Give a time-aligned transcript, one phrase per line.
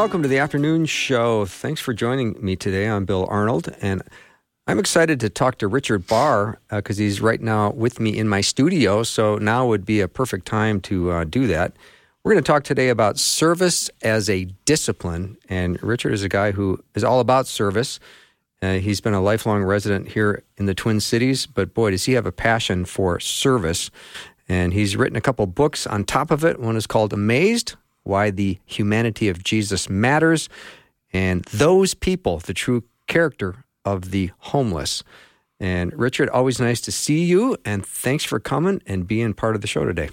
[0.00, 1.44] Welcome to the afternoon show.
[1.44, 2.88] Thanks for joining me today.
[2.88, 4.00] I'm Bill Arnold, and
[4.66, 8.26] I'm excited to talk to Richard Bahr because uh, he's right now with me in
[8.26, 9.02] my studio.
[9.02, 11.74] So now would be a perfect time to uh, do that.
[12.24, 15.36] We're going to talk today about service as a discipline.
[15.50, 18.00] And Richard is a guy who is all about service.
[18.62, 22.14] Uh, he's been a lifelong resident here in the Twin Cities, but boy, does he
[22.14, 23.90] have a passion for service.
[24.48, 26.58] And he's written a couple books on top of it.
[26.58, 30.48] One is called Amazed why the humanity of Jesus matters,
[31.12, 35.02] and those people, the true character of the homeless.
[35.58, 39.60] And Richard, always nice to see you, and thanks for coming and being part of
[39.60, 40.10] the show today.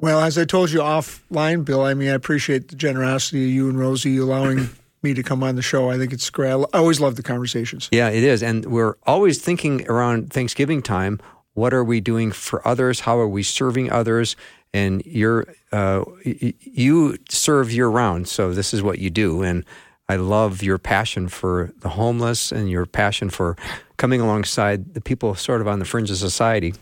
[0.00, 3.68] Well, as I told you offline, Bill, I mean, I appreciate the generosity of you
[3.68, 4.70] and Rosie allowing
[5.02, 5.90] me to come on the show.
[5.90, 6.50] I think it's great.
[6.50, 7.88] I always love the conversations.
[7.92, 8.42] Yeah, it is.
[8.42, 11.20] And we're always thinking around Thanksgiving time
[11.54, 13.00] what are we doing for others?
[13.00, 14.36] How are we serving others?
[14.74, 18.28] And you're uh, you serve year round.
[18.28, 19.64] So this is what you do, and
[20.08, 23.56] I love your passion for the homeless and your passion for
[23.96, 26.74] coming alongside the people sort of on the fringe of society.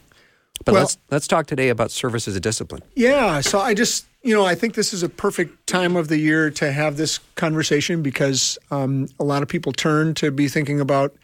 [0.64, 2.82] But well, let's let's talk today about service as a discipline.
[2.94, 6.18] Yeah, so I just you know I think this is a perfect time of the
[6.18, 10.80] year to have this conversation because um, a lot of people turn to be thinking
[10.80, 11.14] about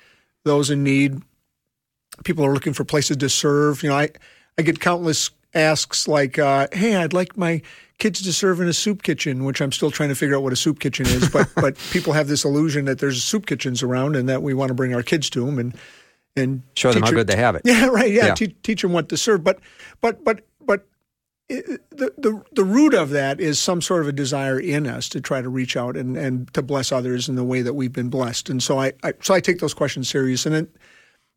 [0.45, 1.21] those in need.
[2.25, 3.83] People are looking for places to serve.
[3.83, 4.11] You know, I
[4.59, 7.63] I get countless asks like, uh, "Hey, I'd like my
[7.99, 10.53] kids to serve in a soup kitchen," which I'm still trying to figure out what
[10.53, 11.29] a soup kitchen is.
[11.29, 14.69] But but people have this illusion that there's soup kitchens around and that we want
[14.69, 15.75] to bring our kids to them and
[16.37, 17.63] and show them how good they have it.
[17.65, 18.13] Yeah, right.
[18.13, 18.35] Yeah, yeah.
[18.35, 19.43] Te- teach them what to serve.
[19.43, 19.59] But
[20.01, 20.87] but but but
[21.49, 25.09] it, the, the the root of that is some sort of a desire in us
[25.11, 27.93] to try to reach out and, and to bless others in the way that we've
[27.93, 28.51] been blessed.
[28.51, 30.45] And so I, I so I take those questions serious.
[30.45, 30.69] And then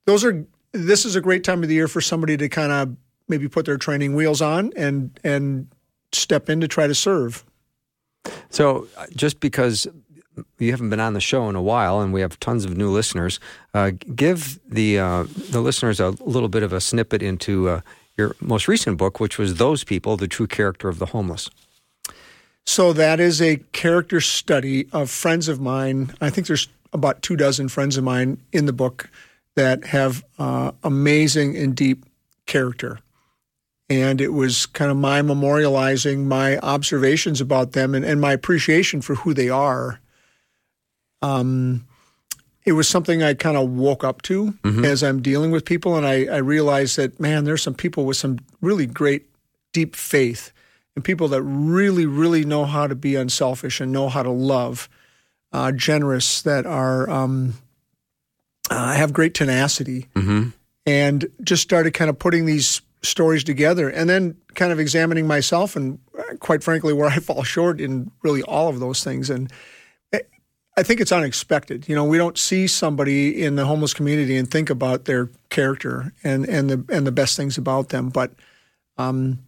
[0.05, 2.95] those are this is a great time of the year for somebody to kind of
[3.29, 5.67] maybe put their training wheels on and and
[6.11, 7.45] step in to try to serve.
[8.49, 9.87] So, uh, just because
[10.57, 12.89] you haven't been on the show in a while, and we have tons of new
[12.89, 13.39] listeners,
[13.73, 17.81] uh, give the uh, the listeners a little bit of a snippet into uh,
[18.17, 21.49] your most recent book, which was "Those People: The True Character of the Homeless."
[22.65, 26.13] So that is a character study of friends of mine.
[26.21, 29.09] I think there's about two dozen friends of mine in the book
[29.55, 32.05] that have uh, amazing and deep
[32.45, 32.99] character
[33.89, 39.01] and it was kind of my memorializing my observations about them and, and my appreciation
[39.01, 39.99] for who they are.
[41.21, 41.87] Um,
[42.65, 44.85] it was something I kind of woke up to mm-hmm.
[44.85, 48.17] as I'm dealing with people, and I, I realized that man, there's some people with
[48.17, 49.25] some really great
[49.73, 50.51] deep faith,
[50.95, 54.87] and people that really, really know how to be unselfish and know how to love,
[55.51, 57.55] uh, generous, that are um,
[58.69, 60.49] uh, have great tenacity, mm-hmm.
[60.85, 65.75] and just started kind of putting these stories together and then kind of examining myself
[65.75, 69.51] and uh, quite frankly where I fall short in really all of those things and
[70.11, 70.19] eh,
[70.77, 71.87] I think it's unexpected.
[71.87, 76.13] You know, we don't see somebody in the homeless community and think about their character
[76.23, 78.31] and and the and the best things about them, but
[78.97, 79.39] um,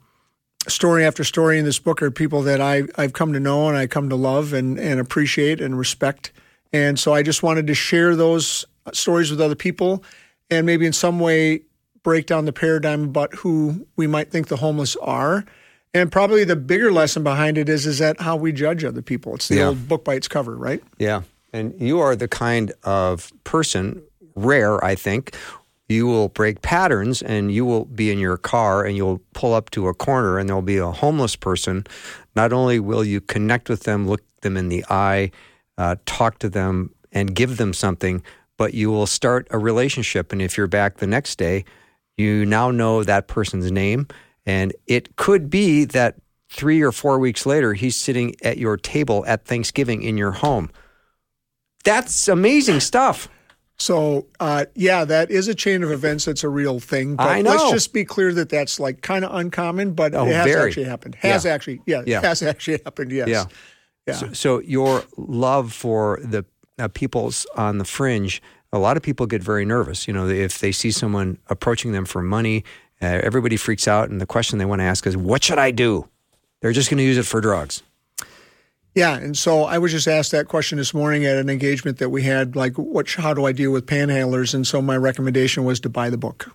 [0.67, 3.77] story after story in this book are people that I I've come to know and
[3.77, 6.31] I come to love and and appreciate and respect.
[6.73, 10.03] And so I just wanted to share those stories with other people
[10.49, 11.61] and maybe in some way
[12.03, 15.45] break down the paradigm about who we might think the homeless are.
[15.93, 19.35] And probably the bigger lesson behind it is is that how we judge other people.
[19.35, 19.67] It's the yeah.
[19.67, 20.81] old book by its cover, right?
[20.97, 21.23] Yeah.
[21.53, 24.01] And you are the kind of person,
[24.35, 25.35] rare, I think,
[25.89, 29.69] you will break patterns and you will be in your car and you'll pull up
[29.71, 31.85] to a corner and there'll be a homeless person.
[32.35, 35.31] Not only will you connect with them, look them in the eye,
[35.77, 38.23] uh, talk to them, and give them something,
[38.57, 40.31] but you will start a relationship.
[40.31, 41.65] And if you're back the next day,
[42.17, 44.07] you now know that person's name.
[44.45, 46.15] And it could be that
[46.49, 50.69] three or four weeks later, he's sitting at your table at Thanksgiving in your home.
[51.83, 53.27] That's amazing stuff.
[53.77, 57.15] So, uh, yeah, that is a chain of events that's a real thing.
[57.15, 57.49] But I know.
[57.49, 60.69] Let's just be clear that that's like kind of uncommon, but oh, it has very.
[60.69, 61.15] actually happened.
[61.15, 61.51] Has yeah.
[61.51, 63.11] actually, yeah, yeah, has actually happened.
[63.11, 63.27] Yes.
[63.27, 63.45] Yeah.
[64.07, 64.13] Yeah.
[64.13, 66.45] So, so your love for the
[66.77, 68.41] uh, peoples on the fringe
[68.73, 70.07] a lot of people get very nervous.
[70.07, 72.63] You know, if they see someone approaching them for money,
[73.01, 75.71] uh, everybody freaks out, and the question they want to ask is, "What should I
[75.71, 76.07] do?"
[76.61, 77.83] They're just going to use it for drugs.
[78.93, 82.09] Yeah, and so I was just asked that question this morning at an engagement that
[82.09, 82.55] we had.
[82.55, 83.09] Like, what?
[83.09, 84.53] How do I deal with panhandlers?
[84.53, 86.51] And so my recommendation was to buy the book.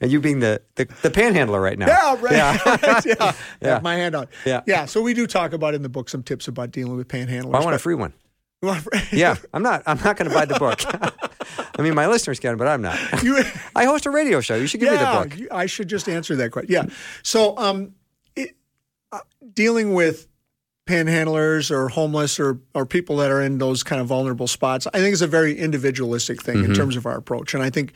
[0.00, 1.86] and you being the, the, the panhandler right now.
[1.86, 2.32] Yeah, right.
[2.32, 3.00] Yeah.
[3.06, 3.32] yeah.
[3.62, 3.80] Yeah.
[3.80, 4.28] My hand out.
[4.44, 4.62] Yeah.
[4.66, 4.86] Yeah.
[4.86, 7.46] So we do talk about in the book some tips about dealing with panhandlers.
[7.52, 8.12] Well, I want a free one.
[8.62, 9.82] You want a Yeah, I'm not.
[9.86, 10.80] I'm not going to buy the book.
[11.78, 12.96] I mean, my listeners can, but I'm not.
[13.22, 13.42] You-
[13.76, 14.54] I host a radio show.
[14.54, 15.52] You should give me the book.
[15.52, 16.72] I should just answer that question.
[16.72, 16.84] Yeah.
[17.22, 17.94] So, um,
[18.36, 18.54] it,
[19.10, 19.18] uh,
[19.52, 20.28] dealing with
[20.86, 24.98] panhandlers or homeless or or people that are in those kind of vulnerable spots, I
[24.98, 26.72] think is a very individualistic thing Mm-hmm.
[26.72, 27.92] in terms of our approach, and I think.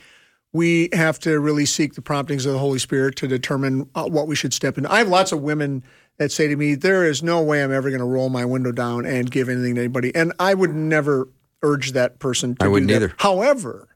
[0.53, 4.27] We have to really seek the promptings of the Holy Spirit to determine uh, what
[4.27, 4.85] we should step in.
[4.85, 5.83] I have lots of women
[6.17, 8.71] that say to me, "There is no way I'm ever going to roll my window
[8.71, 11.29] down and give anything to anybody," and I would never
[11.63, 13.13] urge that person to I do wouldn't either.
[13.17, 13.87] However,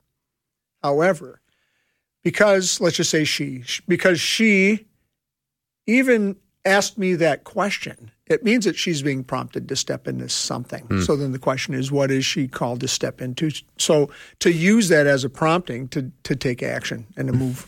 [0.81, 1.41] however,
[2.23, 4.85] because let's just say she because she
[5.87, 6.35] even
[6.65, 11.01] asked me that question it means that she's being prompted to step into something Hmm.
[11.01, 14.89] so then the question is what is she called to step into so to use
[14.89, 17.67] that as a prompting to to take action and to move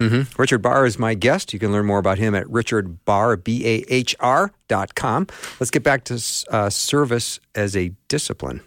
[0.00, 1.52] Richard Bahr is my guest.
[1.52, 5.26] You can learn more about him at richardbahr, B-A-H-R dot com.
[5.58, 8.60] Let's get back to uh, service as a discipline.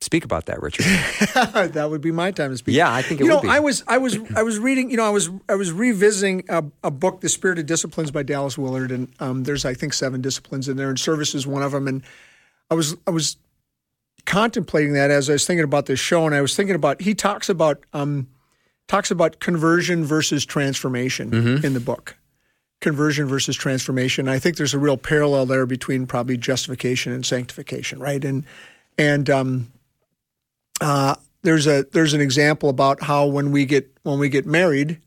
[0.00, 0.84] Speak about that, Richard.
[1.72, 3.48] that would be my time to speak Yeah, I think it you would know be.
[3.48, 6.64] i was i was i was reading you know i was i was revisiting a,
[6.84, 10.20] a book the spirit of disciplines by dallas willard and um, there's i think seven
[10.20, 12.04] disciplines in there and service is one of them and
[12.70, 13.38] i was i was
[14.24, 17.12] contemplating that as i was thinking about this show and i was thinking about he
[17.12, 18.28] talks about um,
[18.88, 21.32] talks about conversion versus transformation
[21.64, 22.16] in the book
[22.80, 27.98] conversion versus transformation i think there's a real parallel there between probably justification and sanctification
[27.98, 28.44] right and
[28.98, 29.70] and um,
[30.80, 35.00] uh, there's a there's an example about how when we get when we get married,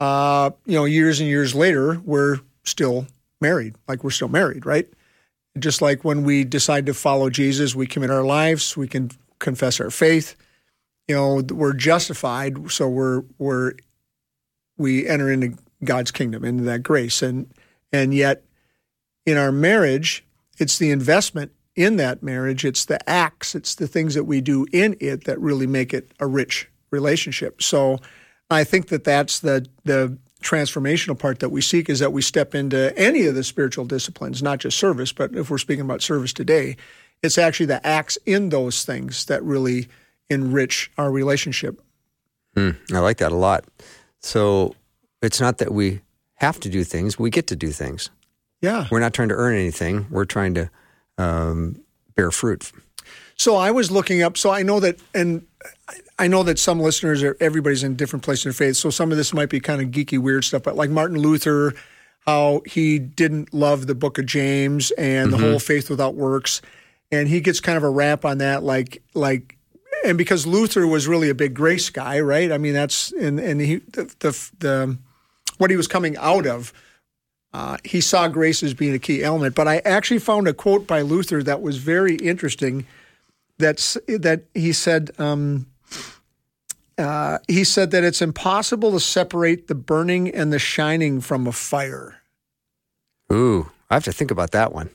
[0.00, 3.06] uh, you know, years and years later, we're still
[3.40, 4.88] married, like we're still married, right?
[5.58, 9.80] Just like when we decide to follow Jesus, we commit our lives, we can confess
[9.80, 10.36] our faith.
[11.08, 13.72] You know, we're justified, so we're we're
[14.76, 17.52] we enter into God's kingdom, into that grace, and
[17.92, 18.44] and yet
[19.26, 20.24] in our marriage,
[20.58, 22.64] it's the investment in that marriage.
[22.64, 26.10] It's the acts, it's the things that we do in it that really make it
[26.20, 27.62] a rich relationship.
[27.62, 27.98] So
[28.50, 32.54] I think that that's the the transformational part that we seek is that we step
[32.54, 36.32] into any of the spiritual disciplines, not just service, but if we're speaking about service
[36.32, 36.76] today,
[37.22, 39.88] it's actually the acts in those things that really
[40.30, 41.80] enrich our relationship.
[42.56, 43.64] I like that a lot.
[44.20, 44.74] So
[45.22, 46.00] it's not that we
[46.34, 48.10] have to do things, we get to do things.
[48.60, 48.86] Yeah.
[48.90, 50.70] We're not trying to earn anything, we're trying to
[51.18, 51.80] um,
[52.16, 52.72] bear fruit.
[53.36, 54.36] So I was looking up.
[54.36, 55.46] So I know that, and
[56.18, 58.76] I know that some listeners are everybody's in different places in their faith.
[58.76, 60.64] So some of this might be kind of geeky, weird stuff.
[60.64, 61.74] But like Martin Luther,
[62.26, 66.60] how he didn't love the Book of James and the whole faith without works,
[67.12, 69.57] and he gets kind of a rap on that, like like.
[70.04, 72.52] And because Luther was really a big grace guy, right?
[72.52, 74.98] I mean, that's and and he the the, the
[75.58, 76.72] what he was coming out of
[77.52, 79.54] uh, he saw grace as being a key element.
[79.54, 82.86] But I actually found a quote by Luther that was very interesting.
[83.58, 85.10] That's that he said.
[85.18, 85.66] Um,
[86.96, 91.52] uh, he said that it's impossible to separate the burning and the shining from a
[91.52, 92.16] fire.
[93.32, 94.90] Ooh, I have to think about that one.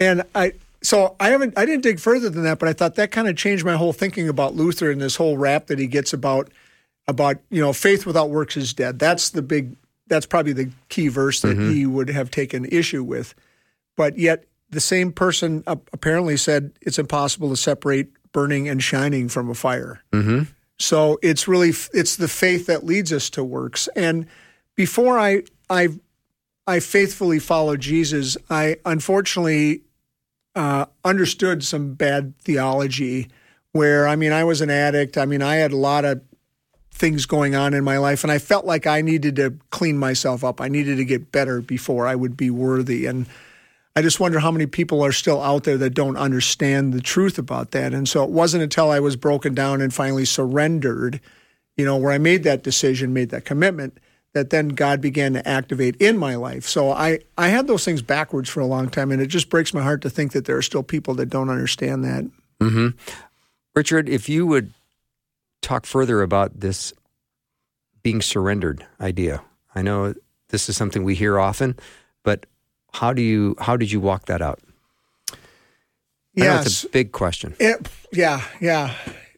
[0.00, 3.10] And I, so I haven't, I didn't dig further than that, but I thought that
[3.10, 6.12] kind of changed my whole thinking about Luther and this whole rap that he gets
[6.12, 6.50] about,
[7.08, 8.98] about you know, faith without works is dead.
[8.98, 9.76] That's the big,
[10.06, 13.34] that's probably the key verse that he would have taken issue with.
[13.96, 19.48] But yet, the same person apparently said it's impossible to separate burning and shining from
[19.48, 20.02] a fire.
[20.12, 20.50] Mm-hmm.
[20.78, 23.88] So it's really it's the faith that leads us to works.
[23.94, 24.26] And
[24.74, 25.88] before I I
[26.66, 29.82] I faithfully followed Jesus, I unfortunately
[30.54, 33.28] uh, understood some bad theology.
[33.72, 35.18] Where I mean, I was an addict.
[35.18, 36.22] I mean, I had a lot of
[36.92, 40.44] things going on in my life, and I felt like I needed to clean myself
[40.44, 40.60] up.
[40.60, 43.06] I needed to get better before I would be worthy.
[43.06, 43.26] And
[43.96, 47.38] I just wonder how many people are still out there that don't understand the truth
[47.38, 47.92] about that.
[47.92, 51.20] And so it wasn't until I was broken down and finally surrendered,
[51.76, 53.98] you know, where I made that decision, made that commitment,
[54.34, 56.66] that then God began to activate in my life.
[56.66, 59.72] So I, I had those things backwards for a long time, and it just breaks
[59.72, 62.24] my heart to think that there are still people that don't understand that.
[62.60, 62.88] Mm-hmm.
[63.74, 64.72] Richard, if you would
[65.62, 66.92] talk further about this
[68.02, 69.42] being surrendered idea,
[69.74, 70.14] I know
[70.48, 71.76] this is something we hear often,
[72.22, 72.44] but
[72.92, 74.60] how do you how did you walk that out?
[76.36, 76.84] Know it's Yes.
[76.84, 77.54] a big question.
[77.60, 78.94] It- yeah, yeah.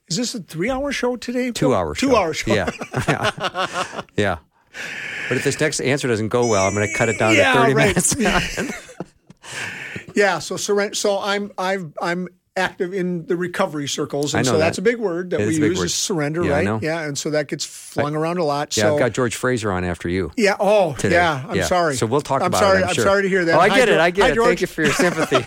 [0.08, 1.50] Is this a three hour show today?
[1.52, 2.16] Two hour Two show.
[2.16, 2.54] hour show.
[2.54, 2.70] Yeah.
[4.16, 4.38] yeah.
[4.76, 5.28] yeah.
[5.28, 7.52] But if this next answer doesn't go well, I'm going to cut it down Yeah,
[7.52, 7.86] to 30 right.
[7.88, 8.16] minutes.
[10.14, 10.94] Yeah, so surrender.
[10.94, 14.82] So I'm I've I'm active in the recovery circles, and I know so that's a
[14.82, 16.64] big word that It we use is surrender, Yeah, I right?
[16.64, 16.80] know.
[16.82, 18.74] Yeah, and so that gets flung around a lot.
[18.78, 20.32] yeah, so I've got George Fraser on after you.
[20.38, 21.16] yeah, oh Today.
[21.16, 21.96] yeah, I'm sorry.
[21.96, 22.84] So we'll talk I'm about sorry, it.
[22.84, 23.04] I'm, I'm sure.
[23.04, 23.56] sorry to hear that.
[23.56, 24.00] Oh, I Hi, get it.
[24.00, 24.34] I get hi, it.
[24.36, 24.46] George.
[24.48, 25.44] Thank you for your sympathy.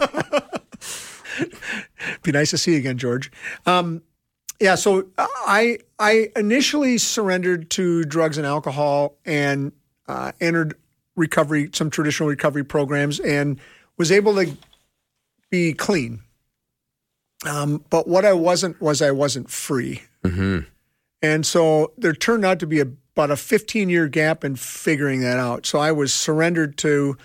[2.24, 3.32] Be nice to see you again, George.
[3.66, 4.04] Um,
[4.60, 9.72] yeah, so I I initially surrendered to drugs and alcohol and
[10.08, 10.76] uh, entered
[11.16, 13.60] recovery, some traditional recovery programs, and
[13.98, 14.56] was able to
[15.50, 16.22] be clean.
[17.46, 20.60] Um, but what I wasn't was I wasn't free, hmm
[21.22, 25.38] and so there turned out to be about a 15 year gap in figuring that
[25.38, 25.66] out.
[25.66, 27.18] So I was surrendered to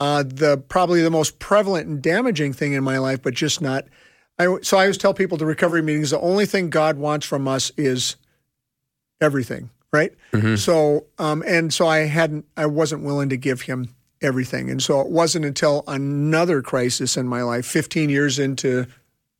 [0.00, 3.84] uh, the probably the most prevalent and damaging thing in my life, but just not.
[4.38, 7.48] I, so I always tell people the recovery meetings the only thing God wants from
[7.48, 8.16] us is
[9.20, 10.12] everything, right?
[10.56, 15.00] So um, and so I hadn't, I wasn't willing to give Him everything, and so
[15.00, 18.86] it wasn't until another crisis in my life, 15 years into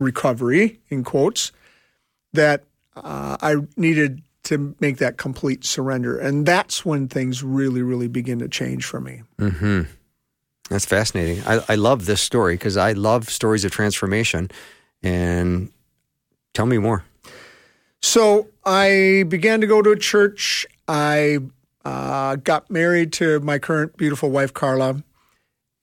[0.00, 1.52] recovery, in quotes,
[2.32, 2.64] that
[2.96, 8.38] uh, I needed to make that complete surrender, and that's when things really, really begin
[8.38, 9.22] to change for me.
[9.38, 9.82] hmm
[10.70, 11.42] That's fascinating.
[11.46, 14.50] I, I love this story because I love stories of transformation.
[15.02, 15.70] And
[16.54, 17.04] tell me more.
[18.02, 20.66] So I began to go to a church.
[20.86, 21.38] I
[21.84, 25.02] uh, got married to my current beautiful wife, Carla,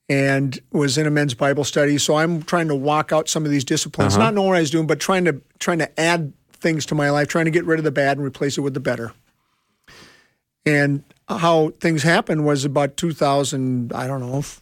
[0.08, 1.98] and was in a men's Bible study.
[1.98, 4.24] So I'm trying to walk out some of these disciplines, Uh-huh.
[4.24, 7.10] not knowing what I was doing, but trying to trying to add things to my
[7.10, 9.12] life, trying to get rid of the bad and replace it with the better.
[10.64, 14.60] And how things happened was about 2000, I don't know, f-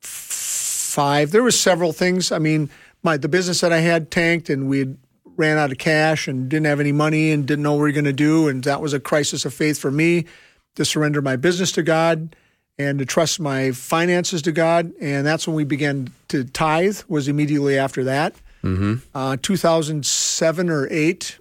[0.00, 1.30] five.
[1.32, 2.30] There was several things.
[2.30, 2.70] I mean,
[3.02, 4.94] my the business that I had tanked, and we
[5.36, 7.92] ran out of cash and didn't have any money and didn't know what we were
[7.92, 10.26] going to do, and that was a crisis of faith for me
[10.74, 12.36] to surrender my business to God
[12.78, 14.92] and to trust my finances to God.
[15.00, 17.00] And that's when we began to tithe.
[17.08, 18.34] Was immediately after that.
[18.62, 18.94] Mm-hmm.
[19.14, 21.38] Uh, 2007 or eight,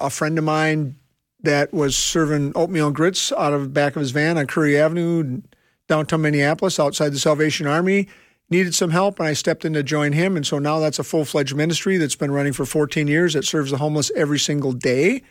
[0.00, 0.96] A friend of mine
[1.42, 4.78] that was serving oatmeal and grits out of the back of his van on Currie
[4.78, 5.42] Avenue,
[5.88, 8.08] downtown Minneapolis, outside the Salvation Army,
[8.50, 10.36] needed some help, and I stepped in to join him.
[10.36, 13.44] And so now that's a full fledged ministry that's been running for 14 years that
[13.44, 15.22] serves the homeless every single day.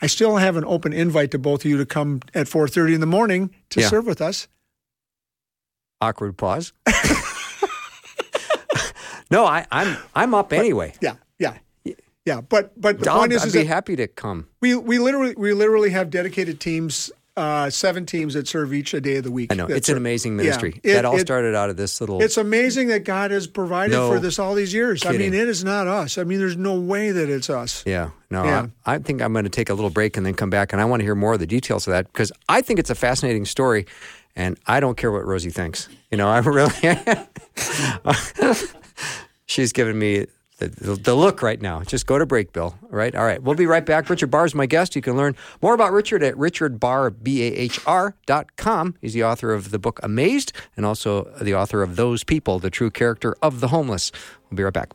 [0.00, 3.00] I still have an open invite to both of you to come at 4:30 in
[3.00, 3.88] the morning to Yeah.
[3.88, 4.48] serve with us.
[6.00, 6.72] Awkward pause.
[9.30, 10.94] no, I, I'm I'm up anyway.
[11.00, 11.58] Yeah, yeah,
[12.24, 12.40] yeah.
[12.40, 14.48] But but the I'll, point is, I'd is be happy to come.
[14.60, 19.00] we we literally we literally have dedicated teams, uh, seven teams that serve each a
[19.00, 19.50] day of the week.
[19.50, 20.42] I know it's an serve- amazing Yeah.
[20.44, 20.80] ministry.
[20.82, 22.22] It- that all it- started out of this little.
[22.22, 25.04] It's amazing that God has provided No for this all these years.
[25.06, 26.18] I mean, it is not us.
[26.18, 27.82] I mean, there's no way that it's us.
[27.86, 28.66] yeah, no, Yeah.
[28.84, 30.82] I, I think I'm going to take a little break and then come back, and
[30.82, 32.94] I want to hear more of the details of that because I think it's a
[32.94, 33.86] fascinating story,
[34.36, 35.88] and I don't care what Rosie thinks.
[36.10, 36.72] You know, I really.
[39.46, 40.26] She's given me
[40.68, 41.82] the, the, look right now.
[41.82, 42.76] Just go to break, Bill.
[42.88, 43.42] Right, all right.
[43.42, 44.08] We'll be right back.
[44.10, 44.94] Richard Bahr is my guest.
[44.96, 48.94] You can learn more about Richard at richardbahr.com.
[49.00, 52.70] He's the author of the book Amazed and also the author of Those People, the
[52.70, 54.10] True Character of the Homeless.
[54.50, 54.94] We'll be right back.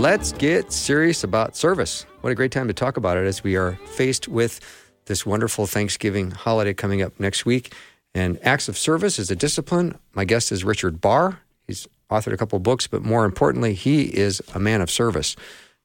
[0.00, 2.06] Let's get serious about service.
[2.22, 4.58] What a great time to talk about it as we are faced with
[5.04, 7.74] this wonderful Thanksgiving holiday coming up next week.
[8.14, 9.98] And acts of service is a discipline.
[10.14, 11.40] My guest is Richard Bahr.
[11.66, 15.36] He's authored a couple books, but more importantly, he is a man of service.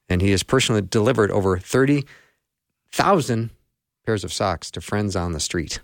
[0.08, 3.50] And he has personally delivered over 30,000
[4.06, 5.82] pairs of socks to friends on the street.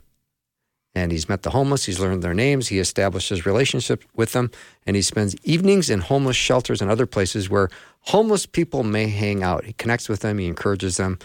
[0.93, 4.51] And he's met the homeless, he's learned their names, he establishes relationships with them,
[4.85, 7.69] and he spends evenings in homeless shelters and other places where
[8.01, 9.63] homeless people may hang out.
[9.63, 11.17] He connects with them, he encourages them,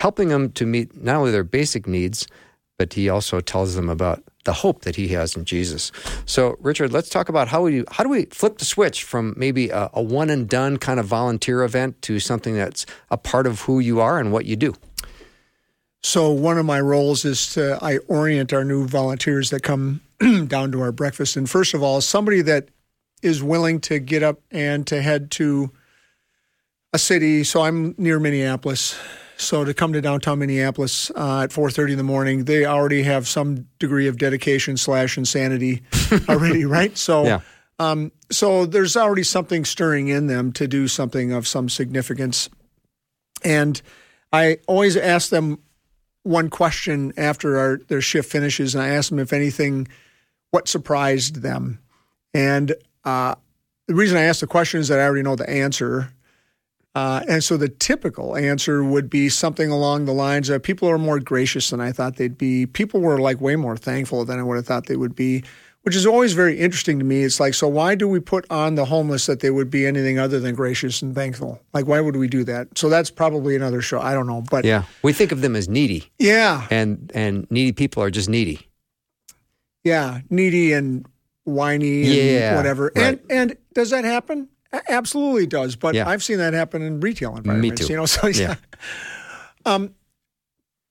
[0.00, 2.26] helping them to meet not only their basic needs,
[2.76, 5.90] but he also tells them about the hope that he has in Jesus.
[6.26, 9.70] So, Richard, let's talk about how we how do we flip the switch from maybe
[9.70, 13.62] a, a one and done kind of volunteer event to something that's a part of
[13.62, 14.74] who you are and what you do.
[16.04, 20.02] So one of my roles is to I orient our new volunteers that come
[20.48, 21.34] down to our breakfast.
[21.34, 22.68] And first of all, somebody that
[23.22, 25.70] is willing to get up and to head to
[26.92, 27.42] a city.
[27.42, 28.98] So I'm near Minneapolis.
[29.38, 33.26] So to come to downtown Minneapolis uh, at 4:30 in the morning, they already have
[33.26, 35.84] some degree of dedication slash insanity
[36.28, 36.96] already, right?
[36.98, 37.40] So, Yeah.
[37.78, 42.50] um, so there's already something stirring in them to do something of some significance.
[43.42, 43.80] And
[44.34, 45.60] I always ask them
[46.24, 49.86] one question after our, their shift finishes, and I ask them if anything,
[50.50, 51.78] what surprised them.
[52.32, 53.36] And uh,
[53.86, 56.12] the reason I ask the question is that I already know the answer.
[56.94, 60.98] Uh, and so the typical answer would be something along the lines of people are
[60.98, 62.66] more gracious than I thought they'd be.
[62.66, 65.44] People were like way more thankful than I would have thought they would be,
[65.84, 67.22] which is always very interesting to me.
[67.22, 70.18] It's like, so why do we put on the homeless that they would be anything
[70.18, 71.60] other than gracious and thankful?
[71.72, 72.76] Like, why would we do that?
[72.76, 74.00] So that's probably another show.
[74.00, 74.42] I don't know.
[74.50, 74.84] But Yeah.
[75.02, 78.68] We think of them as needy, yeah, and and needy people are just needy.
[79.84, 81.06] yeah, needy and
[81.44, 82.90] whiny and Yeah, whatever.
[82.96, 83.04] right.
[83.04, 84.48] And and does that happen?
[84.88, 85.76] Absolutely does.
[85.76, 86.08] But Yeah.
[86.08, 87.86] I've seen that happen in retail environments.
[87.86, 87.92] too.
[87.92, 88.56] You know, so yeah.
[89.66, 89.74] Yeah.
[89.74, 89.94] Um,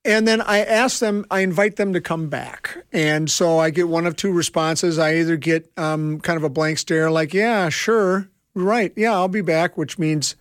[0.05, 2.77] and then I ask them, I invite them to come back.
[2.91, 4.99] And so I get one of two responses.
[4.99, 9.27] I either get um, kind of a blank stare, like, yeah, sure, right, yeah, I'll
[9.27, 10.35] be back, which means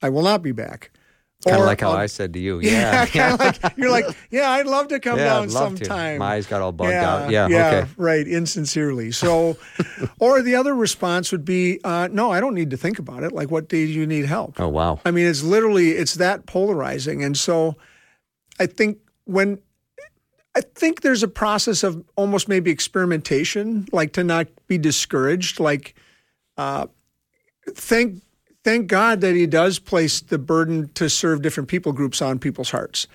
[0.00, 0.90] I will not be back.
[1.44, 2.60] Kind of like how I said to you.
[2.62, 3.06] Yeah, Yeah.
[3.06, 5.84] kind of like you're like, yeah, I'd love to come Yeah, down love to.
[5.86, 6.18] sometime.
[6.18, 7.30] My eyes got all bugged yeah, out.
[7.32, 7.88] Yeah, yeah, okay.
[7.96, 9.10] right, insincerely.
[9.10, 9.56] So,
[10.20, 13.32] or the other response would be, uh, no, I don't need to think about it.
[13.32, 14.60] Like, what day do you need help?
[14.60, 15.00] Oh wow.
[15.04, 17.74] I mean, it's literally it's that polarizing, and so
[18.58, 19.58] I think when
[20.54, 25.58] I think there's a process of almost maybe experimentation, like to not be discouraged.
[25.60, 25.94] Like,
[26.56, 26.86] uh,
[27.70, 28.22] thank
[28.64, 32.70] thank God that He does place the burden to serve different people groups on people's
[32.70, 33.06] hearts.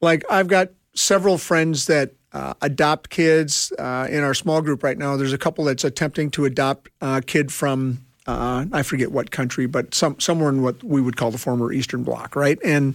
[0.00, 4.98] Like I've got several friends that uh, adopt kids uh, in our small group right
[4.98, 5.16] now.
[5.16, 9.66] There's a couple that's attempting to adopt a kid from uh, I forget what country,
[9.66, 12.58] but some somewhere in what we would call the former Eastern Bloc, right?
[12.62, 12.94] And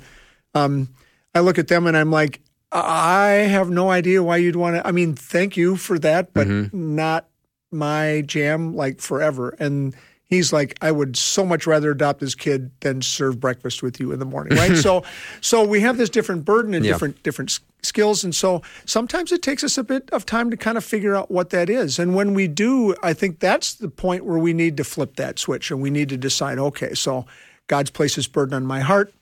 [0.53, 0.89] um,
[1.35, 2.41] I look at them and I'm like,
[2.71, 4.87] I have no idea why you'd want to.
[4.87, 6.95] I mean, thank you for that, but mm-hmm.
[6.95, 7.27] not
[7.71, 9.55] my jam like forever.
[9.59, 13.99] And he's like, I would so much rather adopt this kid than serve breakfast with
[13.99, 14.75] you in the morning, right?
[14.87, 15.03] so,
[15.41, 16.93] so we have this different burden and Yeah.
[16.93, 20.77] different different skills, and so sometimes it takes us a bit of time to kind
[20.77, 21.99] of figure out what that is.
[21.99, 25.37] And when we do, I think that's the point where we need to flip that
[25.37, 27.25] switch and we need to decide, okay, so
[27.67, 29.13] God's placed this burden on my heart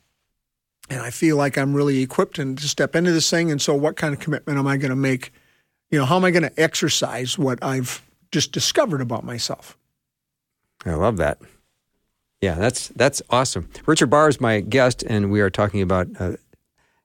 [0.90, 3.52] and I feel like I'm really equipped and to step into this thing.
[3.52, 5.34] And so, what kind of commitment am I going to make?
[5.90, 9.78] You know, how am I going to exercise what I've just discovered about myself?
[10.86, 11.40] I love that.
[12.42, 13.70] Yeah, that's that's awesome.
[13.86, 16.34] Richard Bahr is my guest, and we are talking about uh,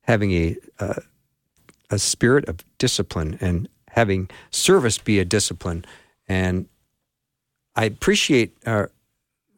[0.02, 1.00] having a uh,
[1.90, 5.84] a spirit of discipline and having service be a discipline.
[6.26, 6.66] And
[7.74, 8.86] I appreciate uh,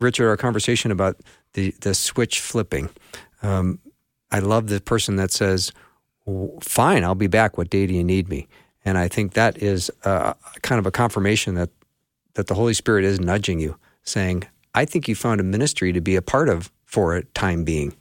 [0.00, 1.16] Richard our conversation about
[1.52, 2.90] the the switch flipping.
[3.42, 3.78] Um,
[4.31, 5.73] I love the person that says,
[6.61, 7.57] "Fine, I'll be back.
[7.57, 8.49] What day do you need me?"
[8.85, 11.71] And I think that is uh, kind of a confirmation that
[12.35, 16.01] that the Holy Spirit is nudging you, saying, I think you found a ministry to
[16.01, 17.95] be a part of for a time being.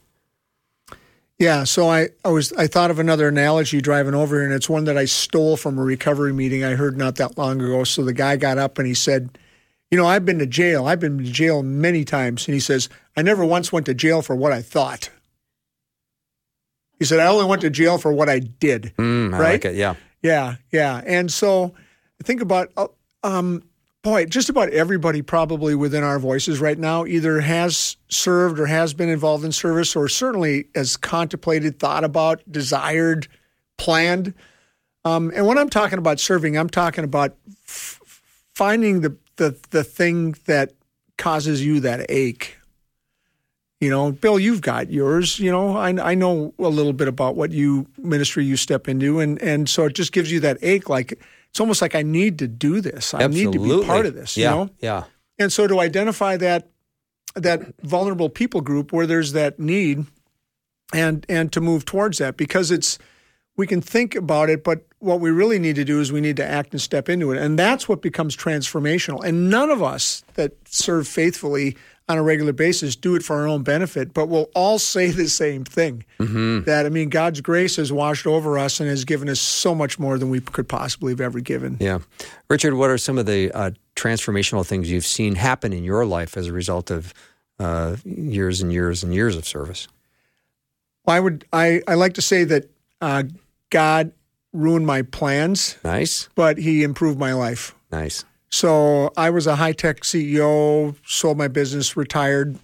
[1.38, 4.68] Yeah, so I, I was I thought of another analogy driving over here, and it's
[4.68, 7.84] one that I stole from a recovery meeting I heard not that long ago.
[7.84, 9.38] So the guy got up and he said,
[9.90, 10.86] "You know, I've been to jail.
[10.86, 14.22] I've been to jail many times." And he says, "I never once went to jail
[14.22, 15.10] for what I thought."
[16.98, 19.52] He said, "I only went to jail for what I did." Mm, I Right?
[19.52, 19.74] like it.
[19.76, 19.94] Yeah.
[20.22, 21.00] Yeah, yeah.
[21.06, 21.74] And so
[22.24, 22.88] think about, uh,
[23.22, 23.62] um,
[24.02, 28.94] boy, just about everybody probably within our voices right now either has served or has
[28.94, 33.28] been involved in service or certainly has contemplated, thought about, desired,
[33.76, 34.34] planned.
[35.04, 38.00] Um, and when I'm talking about serving, I'm talking about f-
[38.54, 40.72] finding the, the, the thing that
[41.16, 42.57] causes you that ache.
[43.80, 45.38] You know, Bill, you've got yours.
[45.38, 49.20] You know, I, I know a little bit about what you ministry you step into,
[49.20, 50.88] and and so it just gives you that ache.
[50.88, 51.12] Like
[51.50, 53.14] it's almost like I need to do this.
[53.14, 54.36] I need to be part of this.
[54.36, 54.50] Yeah.
[54.50, 55.04] You know, Yeah.
[55.38, 56.68] and so to identify that
[57.36, 60.06] that vulnerable people group where there's that need,
[60.92, 62.98] and and to move towards that because it's
[63.56, 66.36] we can think about it, but what we really need to do is we need
[66.36, 69.22] to act and step into it, and that's what becomes transformational.
[69.22, 71.76] And none of us that serve faithfully
[72.08, 75.28] on a regular basis do it for our own benefit, but we'll all say the
[75.28, 76.04] same thing.
[76.18, 79.98] That I mean, God's grace has washed over us and has given us so much
[79.98, 81.76] more than we could possibly have ever given.
[81.80, 81.98] Yeah.
[82.48, 86.36] Richard, what are some of the uh, transformational things you've seen happen in your life
[86.36, 87.12] as a result of
[87.58, 89.86] uh, years and years and years of service?
[91.06, 93.24] I would I, I like to say that uh,
[93.70, 94.12] God
[94.52, 96.28] ruined my plans, Nice.
[96.34, 97.74] but He improved my life.
[97.92, 98.24] Nice.
[98.50, 102.58] So I was a high tech CEO, sold my business, retired.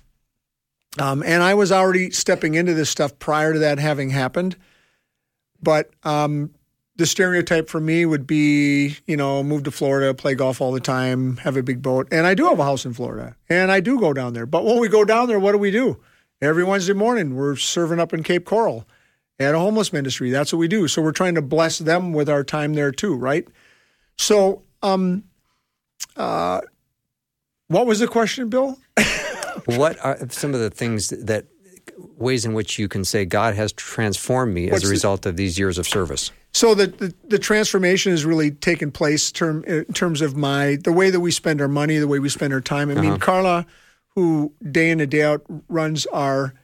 [0.99, 4.57] Um, and I was already stepping into this stuff prior to that having happened.
[5.63, 6.51] But um,
[6.97, 10.81] the stereotype for me would be, you know, move to Florida, play golf all the
[10.81, 12.09] time, have a big boat.
[12.13, 14.47] And I do have a house in Florida and I do go down there.
[14.47, 16.01] But when we go down there, what do we do?
[16.41, 18.87] Every Wednesday morning, we're serving up in Cape Coral
[19.39, 20.31] at a homeless ministry.
[20.31, 20.87] That's what we do.
[20.87, 23.49] So we're trying to bless them with our time there too, right?
[24.17, 25.25] So, um,
[26.17, 26.61] uh,
[27.69, 28.79] what was the question, Bill?
[29.67, 31.47] what are some of the things that
[32.17, 35.27] ways in which you can say God has transformed me What's as a the- result
[35.27, 36.31] of these years of service?
[36.53, 40.93] So the, the, the transformation has really taken place term, in terms of my the
[40.93, 42.91] way that we spend our money, the way we spend our time.
[42.91, 43.67] I mean, Carla,
[44.15, 46.55] who day in and day out runs our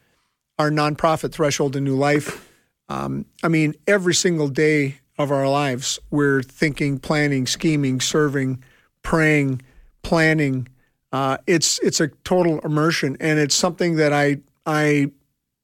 [0.61, 2.49] our nonprofit Threshold to New Life.
[2.89, 8.63] Um, I mean, every single day of our lives, we're thinking, planning, scheming, serving,
[9.03, 9.63] praying,
[10.03, 10.69] planning.
[11.13, 15.11] Uh, it's it's a total immersion, and it's something that I I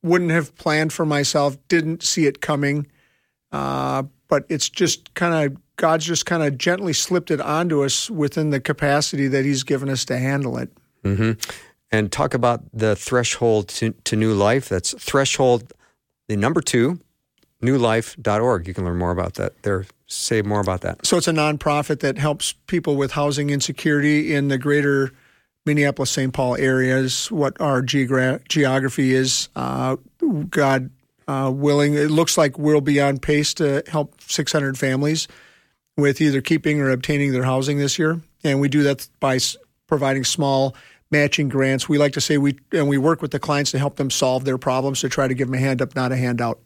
[0.02, 1.56] wouldn't have planned for myself.
[1.68, 2.86] Didn't see it coming.
[3.52, 8.10] Uh, but it's just kind of God's just kind of gently slipped it onto us
[8.10, 10.70] within the capacity that He's given us to handle it.
[11.92, 14.68] And talk about the threshold to, to new life.
[14.68, 15.72] That's threshold,
[16.28, 16.98] the number two,
[17.66, 18.68] newlife.org.
[18.68, 19.86] You can learn more about that there.
[20.06, 21.04] Say more about that.
[21.04, 25.12] So it's a nonprofit that helps people with housing insecurity in the greater
[25.64, 26.32] Minneapolis St.
[26.32, 27.30] Paul areas.
[27.30, 29.96] What our geogra- geography is, uh,
[30.48, 30.90] God
[31.26, 35.26] uh, willing, it looks like we'll be on pace to help 600 families
[35.96, 39.56] with either keeping or obtaining their housing this year, and we do that by s-
[39.88, 40.76] providing small
[41.10, 41.88] matching grants.
[41.88, 44.44] We like to say we and we work with the clients to help them solve
[44.44, 46.60] their problems to try to give them a hand up, not a handout.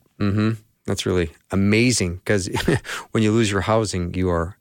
[0.86, 2.48] That's really amazing because
[3.12, 4.56] when you lose your housing, you are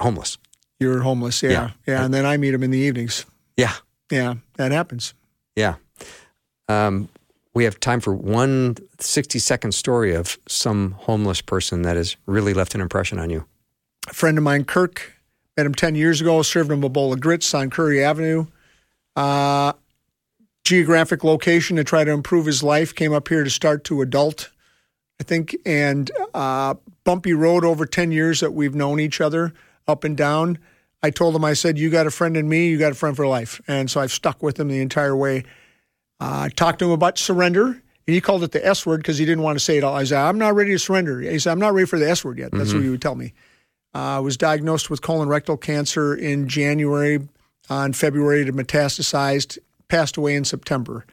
[0.00, 0.38] homeless.
[0.80, 1.70] You're homeless, yeah, Yeah.
[1.86, 3.24] yeah, and then I meet them in the evenings.
[3.56, 3.74] Yeah.
[4.10, 5.12] Yeah, that happens.
[5.56, 5.74] Yeah.
[6.68, 7.08] Um,
[7.54, 12.54] we have time for one 60 second story of some homeless person that has really
[12.54, 13.44] left an impression on you.
[14.08, 15.12] a friend of mine, Kirk,
[15.56, 18.46] met him 10 years ago, served him a bowl of grits on Currie Avenue.
[19.16, 19.72] Uh,
[20.64, 24.50] geographic location to try to improve his life, came up here to start to adult,
[25.20, 29.52] I think, and uh, bumpy road over 10 years that we've known each other
[29.86, 30.58] up and down.
[31.02, 33.16] I told him, I said, You got a friend in me, you got a friend
[33.16, 33.60] for life.
[33.68, 35.44] And so I've stuck with him the entire way.
[36.20, 39.18] Uh, I talked to him about surrender, and he called it the S word because
[39.18, 39.94] he didn't want to say it all.
[39.94, 41.20] I said, I'm not ready to surrender.
[41.20, 42.50] He said, I'm not ready for the S word yet.
[42.52, 43.32] That's what he would tell me.
[43.94, 47.20] Uh, was diagnosed with colon rectal cancer in January.
[47.70, 51.04] On February, it metastasized, passed away in September.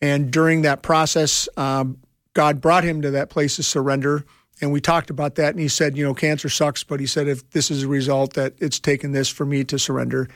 [0.00, 1.98] And during that process, um,
[2.36, 4.22] God brought him to that place of surrender.
[4.60, 5.54] And we talked about that.
[5.54, 8.34] And he said, you know, cancer sucks, but he said, if this is a result
[8.34, 10.28] that it's taken this for me to surrender,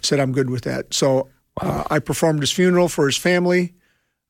[0.00, 0.94] said, I'm good with that.
[0.94, 1.28] So
[1.60, 3.74] uh, I performed his funeral for his family.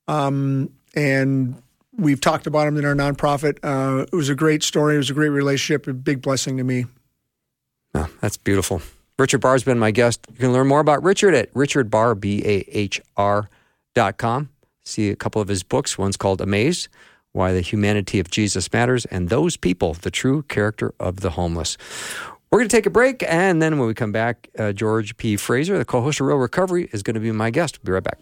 [0.08, 1.62] Um, and
[1.94, 3.58] we've talked about him in our nonprofit.
[3.62, 4.94] Uh, it was a great story.
[4.94, 6.86] It was a great relationship, a big blessing to me.
[7.94, 8.80] Oh, that's beautiful.
[9.18, 10.26] Richard Bahr's been my guest.
[10.32, 13.50] You can learn more about Richard at richardbahr, B-A-H-R
[13.94, 14.48] dot com.
[14.84, 15.96] See a couple of his books.
[15.96, 16.88] One's called Amazed,
[17.32, 21.76] Why the Humanity of Jesus Matters, and Those People, The True Character of the Homeless.
[22.50, 25.36] We're going to take a break, and then when we come back, uh, George P.
[25.36, 27.80] Fraser, the co-host of Real Recovery, is going to be my guest.
[27.82, 28.20] We'll be right back.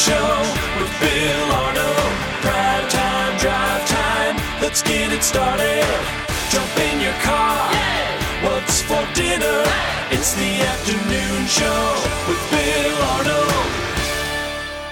[0.00, 0.32] Show
[0.80, 2.12] with Bill Arnold.
[2.40, 4.36] Prime time, drive time.
[4.62, 5.84] Let's get it started.
[6.48, 7.68] Jump in your car.
[8.42, 9.60] What's for dinner?
[10.10, 11.82] It's the afternoon show
[12.28, 13.70] with Bill Arnold.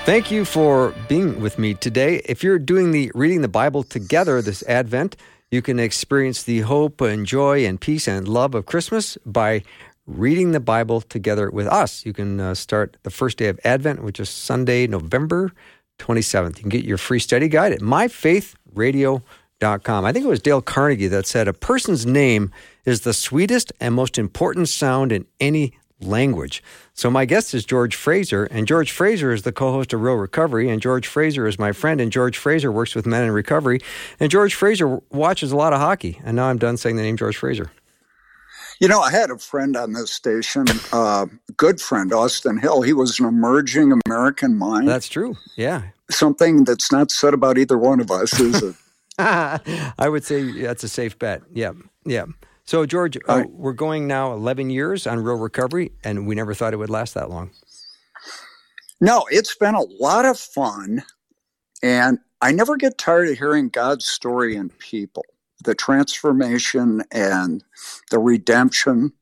[0.05, 2.21] Thank you for being with me today.
[2.27, 5.17] If you're doing the reading the Bible together this Advent,
[5.51, 9.63] you can experience the hope and joy and peace and love of Christmas by
[10.09, 12.07] reading the Bible together with us.
[12.07, 15.53] You can uh, start the first day of Advent, which is Sunday, November
[15.99, 16.57] 27th.
[16.57, 20.05] You can get your free study guide at myfaithradio.com.
[20.05, 22.53] I think it was Dale Carnegie that said, A person's name
[22.85, 26.63] is the sweetest and most important sound in any language.
[26.95, 30.71] So my guest is George Fraser, and George Fraser is the co-host of Real Recovery,
[30.71, 33.81] and George Fraser is my friend, and George Fraser works with men in recovery,
[34.21, 36.21] and George Fraser watches a lot of hockey.
[36.25, 37.71] And now I'm done saying the name George Fraser.
[38.81, 42.83] You know, I had a friend on this station, uh, good friend, Austin Hill.
[42.83, 44.87] He was an emerging American mind.
[44.87, 45.37] That's true.
[45.57, 45.83] Yeah.
[46.11, 48.77] Something that's not said about either one of us, is it?
[49.19, 51.43] I would say that's a safe bet.
[51.53, 51.73] Yeah.
[52.05, 52.27] Yeah.
[52.67, 56.73] So, George, uh, we're going now 11 years on Real Recovery, and we never thought
[56.73, 57.51] it would last that long.
[59.01, 61.03] no, it's been a lot of fun.
[61.83, 65.25] And I never get tired of hearing God's story in people
[65.65, 67.65] the transformation and
[68.11, 69.13] the redemption.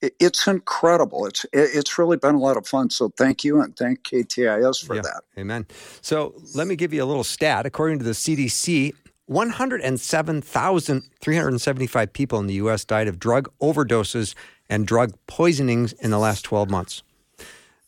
[0.00, 1.26] It's incredible.
[1.26, 2.88] It's it's really been a lot of fun.
[2.90, 5.02] So thank you and thank KTIS for Yeah.
[5.02, 5.22] that.
[5.36, 5.66] Amen.
[6.02, 7.66] So let me give you a little stat.
[7.66, 8.94] According to the CDC,
[9.26, 12.84] 107,375 people in the U.S.
[12.84, 14.34] died of drug overdoses
[14.70, 17.02] and drug poisonings in the last 12 months.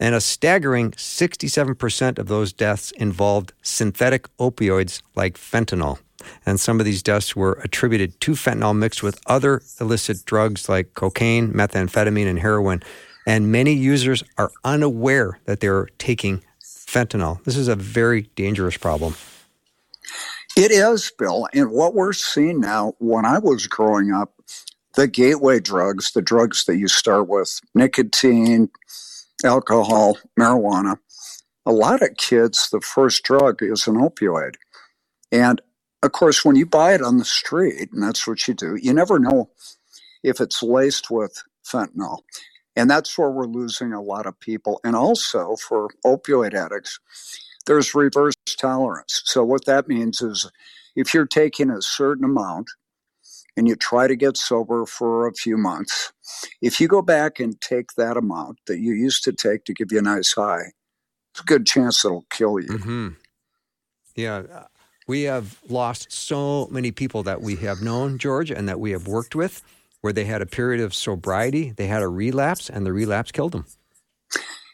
[0.00, 5.98] And a staggering 67% of those deaths involved synthetic opioids like fentanyl.
[6.46, 10.94] And some of these deaths were attributed to fentanyl mixed with other illicit drugs like
[10.94, 12.82] cocaine, methamphetamine, and heroin.
[13.26, 17.44] And many users are unaware that they're taking fentanyl.
[17.44, 19.14] This is a very dangerous problem.
[20.56, 21.46] It is, Bill.
[21.54, 24.32] And what we're seeing now, when I was growing up,
[24.94, 28.68] the gateway drugs, the drugs that you start with, nicotine,
[29.44, 30.98] alcohol, marijuana,
[31.66, 34.54] a lot of kids, the first drug is an opioid.
[35.30, 35.60] And
[36.02, 38.92] of course, when you buy it on the street, and that's what you do, you
[38.92, 39.50] never know
[40.22, 42.20] if it's laced with fentanyl.
[42.76, 44.80] And that's where we're losing a lot of people.
[44.84, 46.98] And also for opioid addicts,
[47.66, 49.22] there's reverse tolerance.
[49.24, 50.50] So what that means is
[50.96, 52.70] if you're taking a certain amount
[53.56, 56.12] and you try to get sober for a few months,
[56.62, 59.92] if you go back and take that amount that you used to take to give
[59.92, 60.72] you a nice high,
[61.32, 62.68] it's a good chance it'll kill you.
[62.68, 63.08] Mm-hmm.
[64.16, 64.42] Yeah.
[65.06, 69.06] We have lost so many people that we have known, George, and that we have
[69.06, 69.62] worked with,
[70.02, 73.52] where they had a period of sobriety, they had a relapse, and the relapse killed
[73.52, 73.66] them.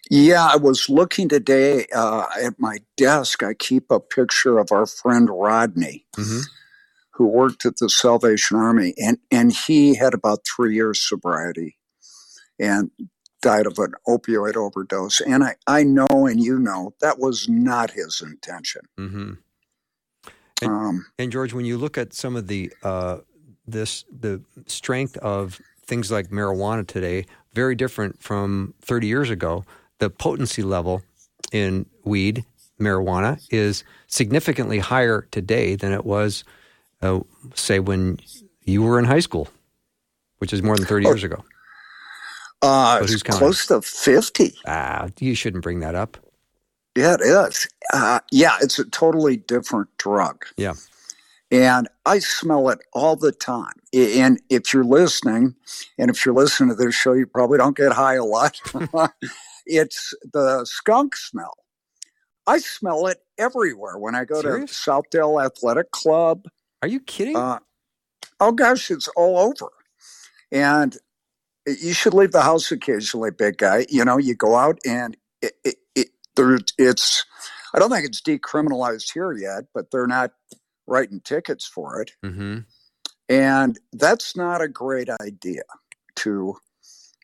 [0.09, 3.43] Yeah, I was looking today uh, at my desk.
[3.43, 6.41] I keep a picture of our friend Rodney, Mm-hmm.
[7.17, 11.77] Who worked at the Salvation Army, and, and he had about three years sobriety
[12.59, 12.91] and
[13.43, 15.21] died of an opioid overdose.
[15.21, 18.83] And I, I know, and you know, that was not his intention.
[18.99, 19.33] Mm-hmm.
[20.63, 23.19] And- Um, And George, when you look at some of the uh,
[23.67, 29.65] this the strength of things like marijuana today, very different from 30 years ago.
[29.99, 31.03] The potency level
[31.53, 32.45] in weed,
[32.79, 36.45] marijuana, is significantly higher today than it was,
[37.03, 37.21] uh,
[37.55, 38.19] say, when
[38.65, 39.49] you were in high school,
[40.39, 41.11] which is more than 30 Oh.
[41.11, 41.45] years ago.
[42.63, 44.55] uh, who's close to 50.
[44.67, 46.17] Ah, you shouldn't bring that up.
[46.97, 47.69] Yeah, it is.
[47.93, 50.47] Uh, yeah, it's a totally different drug.
[50.57, 50.73] Yeah.
[51.51, 53.75] And I smell it all the time.
[53.95, 55.55] And if you're listening,
[55.99, 58.59] and if you're listening to this show, you probably don't get high a lot.
[59.67, 61.55] it's the skunk smell.
[62.47, 64.83] I smell it everywhere when I go Serious?
[64.83, 66.47] to Southdale Athletic Club.
[66.87, 67.37] Are you kidding?
[67.37, 67.59] Uh,
[68.39, 69.73] oh gosh, it's all over.
[70.53, 70.97] And
[71.67, 73.87] you should leave the house occasionally, big guy.
[73.89, 77.25] You know, you go out and it, it, it there, it's.
[77.75, 80.31] I don't think it's decriminalized here yet, but they're not
[80.87, 82.59] writing tickets for it, mm-hmm.
[83.29, 85.63] and that's not a great idea
[86.19, 86.55] to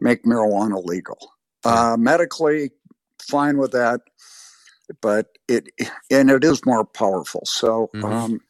[0.01, 1.35] make marijuana legal.
[1.65, 2.73] Uh, medically,
[3.21, 4.01] fine with that,
[5.01, 5.69] but it
[6.11, 7.43] and it is more powerful.
[7.45, 7.91] So.
[7.95, 8.05] Mhm.
[8.05, 8.41] Um,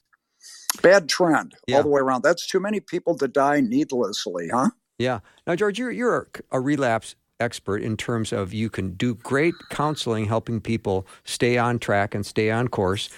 [0.81, 1.77] Bad trend Yeah.
[1.77, 2.23] all the way around.
[2.23, 4.71] That's too many people to die needlessly, huh?
[4.99, 5.21] Yeah.
[5.47, 10.27] Now, George, you're you're a, relapse expert in terms of you can do great counseling,
[10.27, 13.09] helping people stay on track and stay on course.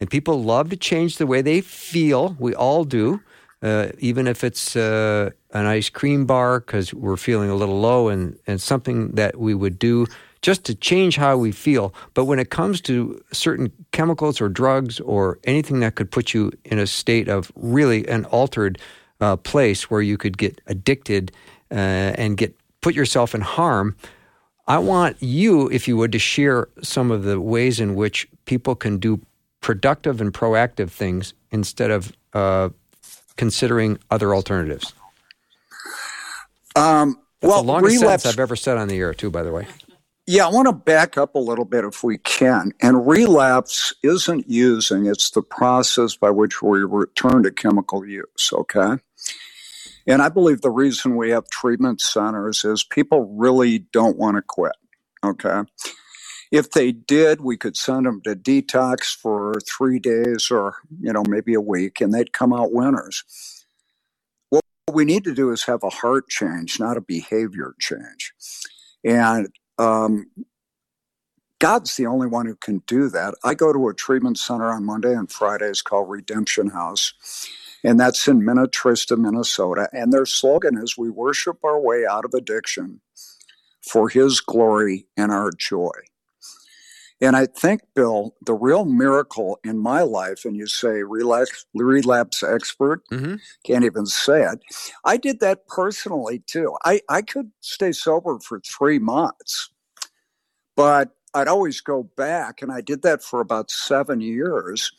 [0.00, 2.36] And people love to change the way they feel.
[2.38, 3.20] We all do,
[3.62, 8.08] uh, even if it's uh, an ice cream bar because we're feeling a little low,
[8.08, 10.06] and and something that we would do
[10.42, 11.94] just to change how we feel.
[12.14, 16.52] But when it comes to certain chemicals or drugs or anything that could put you
[16.64, 18.78] in a state of really an altered
[19.20, 21.32] uh, place where you could get addicted
[21.70, 23.96] uh, and get put yourself in harm.
[24.66, 28.74] I want you, if you would, to share some of the ways in which people
[28.74, 29.20] can do
[29.60, 32.70] productive and proactive things instead of uh,
[33.36, 34.92] considering other alternatives.
[36.74, 38.22] Um, well, the longest relapse.
[38.22, 39.30] sentence I've ever said on the air, too.
[39.30, 39.66] By the way.
[40.26, 42.72] Yeah, I want to back up a little bit if we can.
[42.80, 48.98] And relapse isn't using, it's the process by which we return to chemical use, okay?
[50.06, 54.42] And I believe the reason we have treatment centers is people really don't want to
[54.42, 54.76] quit,
[55.24, 55.62] okay?
[56.52, 61.24] If they did, we could send them to detox for three days or, you know,
[61.26, 63.24] maybe a week, and they'd come out winners.
[64.50, 68.34] What we need to do is have a heart change, not a behavior change.
[69.04, 70.26] And um,
[71.60, 73.34] God's the only one who can do that.
[73.44, 77.14] I go to a treatment center on Monday and Fridays called Redemption House,
[77.84, 79.88] and that's in Minnetrista, Minnesota.
[79.92, 83.00] And their slogan is We worship our way out of addiction
[83.82, 85.92] for His glory and our joy.
[87.22, 92.44] And I think, Bill, the real miracle in my life, and you say relapse, relapse
[92.44, 93.40] expert, Mhm.
[93.64, 94.60] can't even say it.
[95.06, 96.76] I did that personally too.
[96.84, 99.70] I, I could stay sober for three months,
[100.76, 104.92] but I'd always go back, and I did that for about seven years.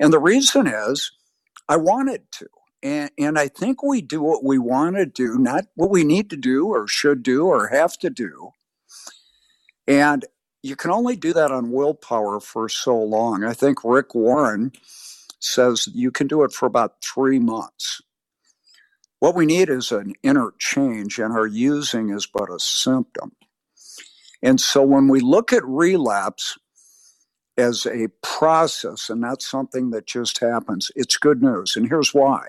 [0.00, 1.12] And the reason is
[1.68, 2.48] I wanted to.
[2.82, 6.30] And, and I think we do what we want to do, not what we need
[6.30, 8.50] to do or should do or have to do.
[9.88, 10.24] And
[10.64, 13.44] you can only do that on willpower for so long.
[13.44, 14.72] I think Rick Warren
[15.38, 18.00] says you can do it for about three months.
[19.20, 23.32] What we need is an inner change, and our using is but a symptom.
[24.42, 26.58] And so when we look at relapse
[27.58, 31.76] as a process and not something that just happens, it's good news.
[31.76, 32.48] And here's why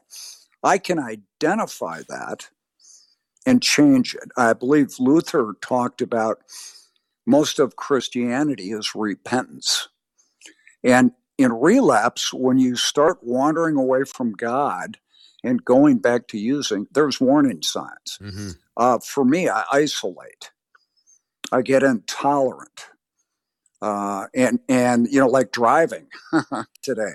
[0.64, 2.50] I can identify that
[3.46, 4.32] and change it.
[4.38, 6.40] I believe Luther talked about
[7.26, 9.90] most of Christianity is repentance.
[10.84, 14.98] And in relapse, when you start wandering away from God
[15.44, 18.18] and going back to using, there's warning signs.
[18.22, 18.58] Mhm.
[18.78, 20.52] Uh, for me, I isolate.
[21.52, 22.88] I get intolerant,
[23.82, 26.08] uh, and and you know, like driving
[26.82, 27.14] today.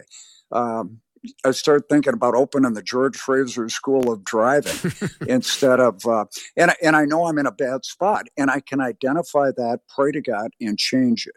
[0.53, 1.01] Um,
[1.45, 4.93] I start thinking about opening the George Fraser School of Driving
[5.27, 8.61] instead of, uh, and I- and I know I'm in a bad spot, and I
[8.61, 11.37] can identify that, pray to God, and change it.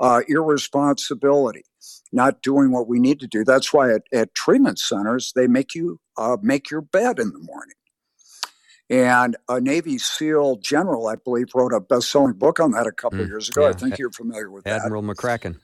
[0.00, 1.64] Uh, irresponsibility,
[2.12, 3.44] not doing what we need to do.
[3.44, 7.38] That's why at, at treatment centers they make you uh, make your bed in the
[7.38, 7.76] morning.
[8.90, 13.18] And a Navy SEAL general, I believe, wrote a best-selling book on that a couple
[13.18, 13.66] Mm, of years ago.
[13.66, 14.82] I think you're familiar with that.
[14.84, 15.60] Admiral McCracken.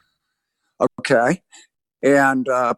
[1.00, 1.42] Okay.
[2.02, 2.74] And uh,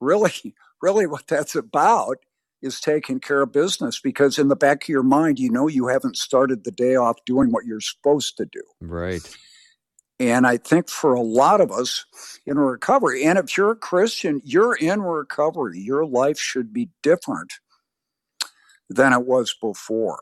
[0.00, 2.18] really, really, what that's about
[2.62, 5.86] is taking care of business because in the back of your mind, you know you
[5.86, 8.62] haven't started the day off doing what you're supposed to do.
[8.80, 9.28] Right.
[10.20, 12.06] And I think for a lot of us
[12.46, 15.80] in recovery, and if you're a Christian, you're in recovery.
[15.80, 17.52] Your life should be different
[18.94, 20.20] than it was before.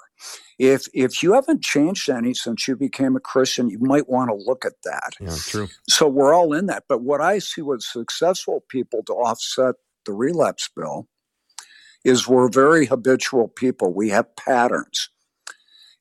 [0.58, 4.36] If if you haven't changed any since you became a Christian, you might want to
[4.36, 5.68] look at that Yeah, true.
[5.88, 6.84] so we're all in that.
[6.88, 11.08] But what I see with successful people to offset the relapse bill
[12.04, 13.92] is we're very habitual people.
[13.94, 15.10] We have patterns.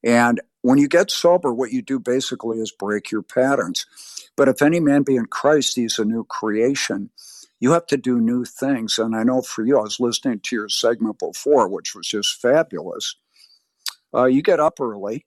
[0.04, 3.86] And when you get sober, what you do basically is break your patterns.
[4.38, 7.12] But if any man be in Christ, he's a new creation.
[7.62, 9.00] You have to do new things.
[9.00, 12.42] And I know for you, I was listening to your segment before, which was just
[12.42, 13.16] fabulous.
[14.14, 15.26] Uh, you get up early,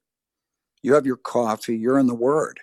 [0.82, 2.60] you have your coffee, you're in the Word.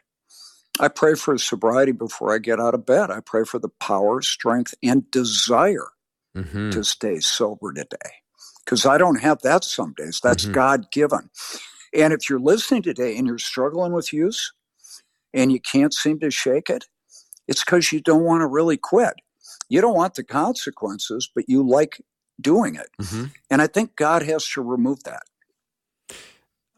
[0.79, 3.11] I pray for sobriety before I get out of bed.
[3.11, 5.87] I pray for the power, strength, and desire
[6.35, 7.97] hmm to stay sober today.
[8.65, 10.21] Because I don't have that some days.
[10.23, 10.53] That's Mhm.
[10.53, 11.29] God given.
[11.93, 14.53] And if you're listening today and you're struggling with use
[15.33, 16.85] and you can't seem to shake it,
[17.47, 19.15] it's because you don't want to really quit.
[19.71, 22.01] You don't want the consequences, but you like
[22.41, 22.87] doing it.
[23.01, 25.23] hmm And I think God has to remove that.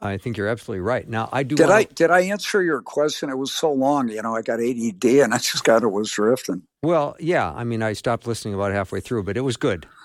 [0.01, 1.07] I think you're absolutely right.
[1.07, 1.55] Now, I do.
[1.55, 3.29] Did wanna- I did I answer your question?
[3.29, 4.35] It was so long, you know.
[4.35, 6.63] I got ADD, and I just got it was drifting.
[6.83, 7.51] Well, yeah.
[7.55, 9.85] I mean, I stopped listening about halfway through, but it was good.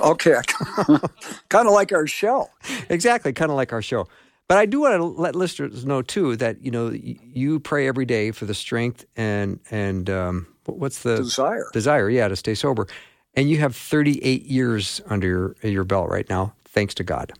[0.00, 0.40] Okay,
[1.48, 2.48] kind of like our show.
[2.88, 4.06] exactly, kind of like our show.
[4.48, 8.04] But I do want to let listeners know too that you know you pray every
[8.04, 11.66] day for the strength and and um, what's the Desire.
[11.72, 12.10] desire?
[12.10, 12.86] Yeah, to stay sober.
[13.34, 17.32] And you have 38 years under your your belt right now, thanks to God.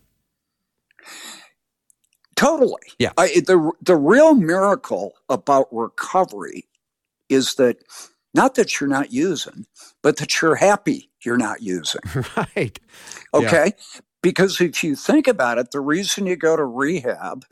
[2.37, 2.83] Totally.
[2.99, 3.13] Yeah.
[3.17, 6.67] I, the the real miracle about recovery
[7.29, 7.79] is that
[8.35, 9.67] not that you're not using,
[10.03, 12.01] but that you're happy you're not using.
[12.57, 12.79] right.
[13.37, 13.49] Yeah.
[13.49, 13.73] Okay?
[14.23, 17.45] Because if you think about it, the reason you go to rehab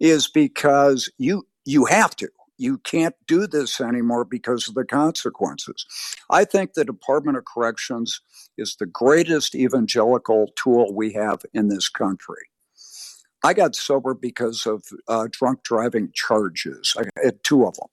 [0.00, 2.28] is because you you have to.
[2.62, 5.84] You can't do this anymore because of the consequences.
[6.30, 8.20] I think the Department of Corrections
[8.56, 12.44] is the greatest evangelical tool we have in this country.
[13.42, 16.94] I got sober because of uh, drunk driving charges.
[16.96, 17.88] I had two of them.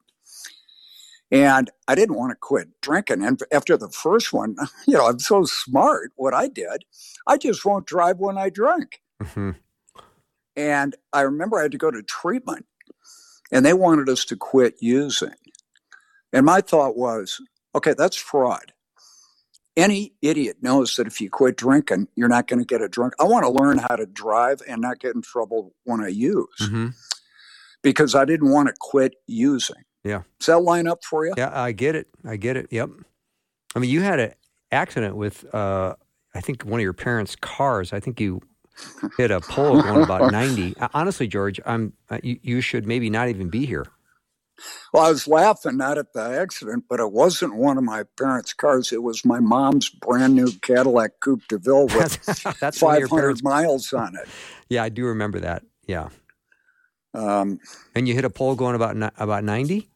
[1.31, 3.23] And I didn't want to quit drinking.
[3.23, 4.55] And after the first one,
[4.87, 6.11] you know, I'm so smart.
[6.15, 6.85] What I did,
[7.25, 9.01] I just won't drive when I drink.
[9.19, 9.55] Mhm.
[10.55, 12.65] And I remember I had to go to treatment
[13.51, 15.33] and they wanted us to quit using.
[16.33, 17.41] And my thought was,
[17.75, 18.73] okay, that's fraud.
[19.77, 23.13] any idiot knows that if you quit drinking, you're not going to get a drunk.
[23.19, 26.47] I want to learn how to drive and not get in trouble when I use
[26.59, 26.87] hmm
[27.81, 29.83] because I didn't want to quit using.
[30.03, 30.23] Yeah.
[30.39, 31.33] Does that line up for you?
[31.37, 32.07] Yeah, I get it.
[32.25, 32.67] I get it.
[32.71, 32.89] Yep.
[33.73, 34.33] I mean, you had an
[34.69, 35.95] accident with, uh,
[36.35, 37.93] I think, one of your parents' cars.
[37.93, 38.41] I think you
[39.17, 40.77] hit a pole going about 90.
[40.81, 43.91] Uh, Honestly, George, I'm, uh, you, you should maybe not even be here.
[44.93, 48.53] Well, I was laughing not at the accident, but it wasn't one of my parents'
[48.53, 48.91] cars.
[48.91, 52.09] It was my mom's brand new Cadillac Coupe de Ville with
[52.61, 53.43] That's one of your 500 parents.
[53.43, 54.29] miles on it.
[54.69, 55.63] Yeah, I do remember that.
[55.87, 56.09] Yeah.
[57.13, 57.59] Um,
[57.95, 59.89] And you hit a pole going about about 90?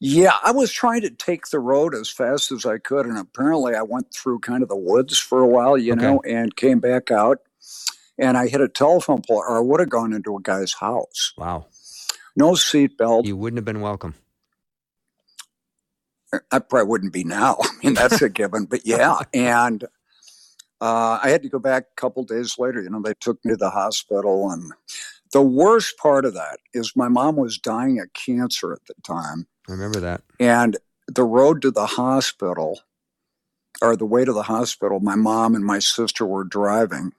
[0.00, 3.74] yeah, I was trying to take the road as fast as I could, and apparently
[3.74, 5.96] I went through kind of the woods for a while, you Okay.
[5.96, 7.38] know, and came back out.
[8.18, 11.32] And I hit a telephone pole, or I would have gone into a guy's house.
[11.36, 11.66] Wow.
[12.36, 13.26] No seatbelt.
[13.26, 14.14] You wouldn't have been welcome.
[16.50, 17.58] I probably wouldn't be now.
[17.62, 18.66] I mean, that's a given.
[18.66, 19.84] But yeah, and
[20.80, 22.82] uh, I had to go back a couple days later.
[22.82, 24.72] You know, they took me to the hospital, and
[25.32, 29.46] the worst part of that is my mom was dying of cancer at the time,
[29.68, 30.22] I remember that.
[30.38, 32.80] and the road to the hospital,
[33.82, 37.12] or the way to the hospital, my mom and my sister were driving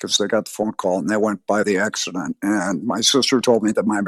[0.00, 3.40] because they got the phone call and they went by the accident, and my sister
[3.40, 4.00] told me that my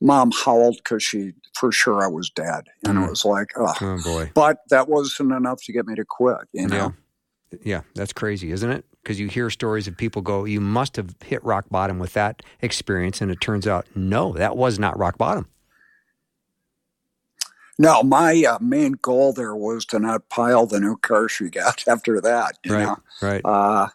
[0.00, 3.06] mom howled because she for sure I was dead, and Mm.
[3.06, 3.74] it was like, oh.
[3.80, 4.30] Oh, boy.
[4.34, 6.76] But that wasn't enough to get me to quit, you know.
[6.76, 6.90] Yeah.
[7.64, 8.84] Yeah, that's crazy, isn't it?
[9.02, 12.42] Because you hear stories of people go, you must have hit rock bottom with that
[12.62, 13.20] experience.
[13.20, 15.48] And it turns out, no, that was not rock bottom.
[17.78, 21.82] No, my uh, main goal there was to not pile the new car she got
[21.88, 22.82] after that, you right.
[22.84, 22.96] know.
[23.22, 23.40] Right.
[23.44, 23.88] Uh,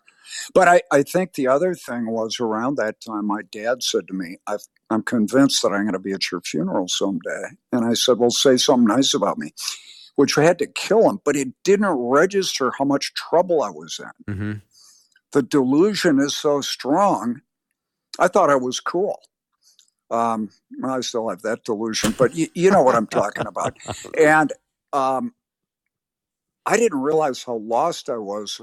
[0.54, 4.14] but I, I think the other thing was around that time, my dad said to
[4.14, 7.44] me, I've, I'm convinced that I'm going to be at your funeral someday.
[7.72, 9.52] And I said, Well, say something nice about me,
[10.16, 14.00] which I had to kill him, but it didn't register how much trouble I was
[14.00, 14.34] in.
[14.34, 14.54] Mm-hmm.
[15.32, 17.42] The delusion is so strong.
[18.20, 19.20] I thought I was cool.
[20.12, 20.50] Um,
[20.84, 23.78] I still have that delusion, but you, you know what I'm talking about.
[24.18, 24.54] And
[24.94, 25.34] um,
[26.66, 28.62] I didn't realize how lost I was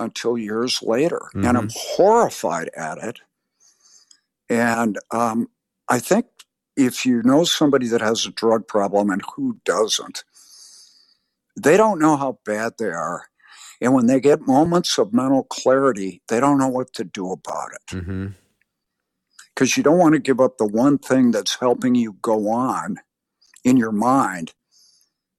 [0.00, 1.20] until years later.
[1.42, 3.20] And I'm horrified at it.
[4.50, 5.48] And um,
[5.88, 6.26] I think
[6.76, 10.24] if you know somebody that has a drug problem and who doesn't,
[11.60, 13.26] they don't know how bad they are.
[13.80, 17.72] And when they get moments of mental clarity, they don't know what to do about
[17.74, 17.98] it
[19.54, 22.98] because you don't want to give up the one thing that's helping you go on
[23.64, 24.54] in your mind.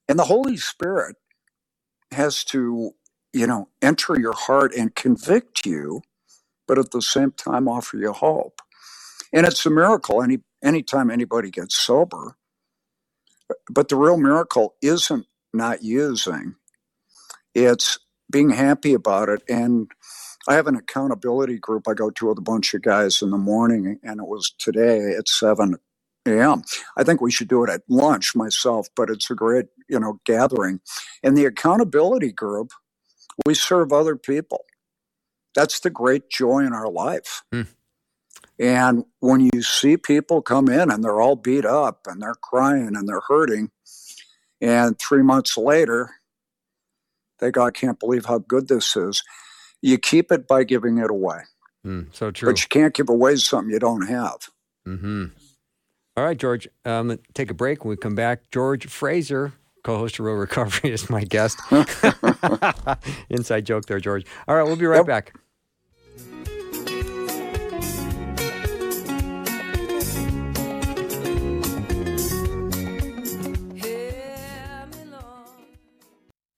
[0.10, 1.18] And the Holy Spirit
[2.12, 2.92] has to,
[3.34, 6.02] you know, enter your heart and convict you,
[6.68, 8.62] but at the same time offer you hope.
[9.34, 12.38] And it's a miracle any anytime anybody gets sober.
[13.70, 16.56] But the real miracle isn't not using.
[17.54, 18.00] It's
[18.32, 19.90] being happy about it and
[20.48, 23.38] I have an accountability group I go to with a bunch of guys in the
[23.38, 25.78] morning, and it was today at 7
[26.26, 26.64] a.m.
[26.98, 30.20] I think we should do it at lunch myself, but it's a great, you know,
[30.26, 30.82] gathering.
[31.24, 32.72] And the accountability group,
[33.46, 34.66] we serve other people.
[35.56, 37.44] That's the great joy in our life.
[37.52, 37.64] Hmm.
[38.60, 42.96] And when you see people come in and they're all beat up and they're crying
[42.96, 43.72] and they're hurting,
[44.62, 46.12] and three months later,
[47.40, 49.22] they go, I can't believe how good this is.
[49.82, 51.40] You keep it by giving it away.
[51.86, 52.50] Mm, so true.
[52.50, 54.50] But you can't give away something you don't have.
[54.86, 55.26] hmm
[56.16, 56.68] All right, George.
[56.86, 57.84] Um, take a break.
[57.84, 59.54] When we come back, George Fraser,
[59.84, 61.60] co-host of Real Recovery, is my guest.
[63.30, 64.26] Inside joke there, George.
[64.48, 65.06] All right, we'll be right Yep.
[65.06, 65.34] back.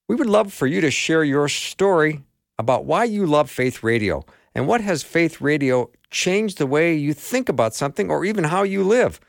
[0.08, 2.22] We would love for you to share your story
[2.60, 4.24] about why you love Faith Radio
[4.54, 8.64] and what has Faith Radio changed the way you think about something or even how
[8.64, 9.20] you live.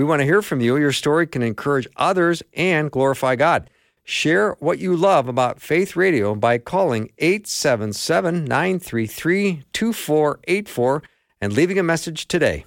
[0.00, 0.78] We want to hear from you.
[0.78, 3.68] Your story can encourage others and glorify God.
[4.02, 11.02] Share what you love about Faith Radio by calling 877 933 2484
[11.42, 12.64] and leaving a message today.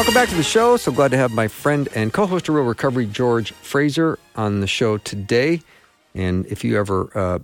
[0.00, 0.78] Welcome back to the show.
[0.78, 4.60] So glad to have my friend and co host of Real Recovery, George Fraser, on
[4.60, 5.60] the show today.
[6.14, 7.40] And if you ever uh,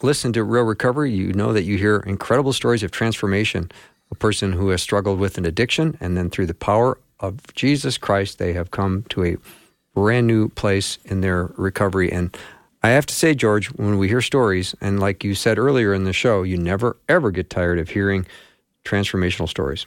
[0.00, 3.70] listen to Real Recovery, you know that you hear incredible stories of transformation.
[4.10, 7.98] A person who has struggled with an addiction, and then through the power of Jesus
[7.98, 9.36] Christ, they have come to a
[9.94, 12.10] brand new place in their recovery.
[12.10, 12.34] And
[12.82, 16.04] I have to say, George, when we hear stories, and like you said earlier in
[16.04, 18.26] the show, you never ever get tired of hearing
[18.86, 19.84] transformational stories.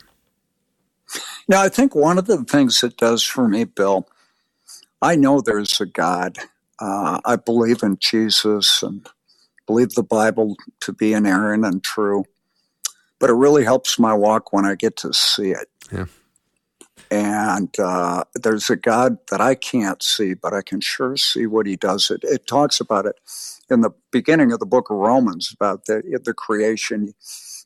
[1.47, 4.07] Now, I think one of the things it does for me, Bill,
[5.01, 6.37] I know there's a God.
[6.79, 9.07] Uh, I believe in Jesus and
[9.67, 12.25] believe the Bible to be inerrant and true.
[13.19, 15.69] But it really helps my walk when I get to see it.
[15.91, 16.05] Yeah.
[17.11, 21.67] And uh, there's a God that I can't see, but I can sure see what
[21.67, 22.09] He does.
[22.09, 23.15] It, it talks about it
[23.69, 27.13] in the beginning of the book of Romans about the, the creation.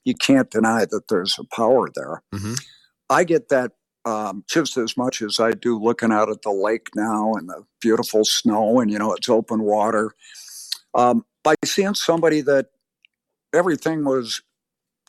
[0.04, 2.24] You can't deny that there's a power there.
[2.34, 2.56] Mm-hmm.
[3.10, 3.74] I get that
[4.06, 7.66] um, just as much as I do looking out at the lake now and the
[7.82, 10.14] beautiful snow and, you know, it's open water.
[10.94, 12.68] Um, by seeing somebody that
[13.54, 14.42] everything was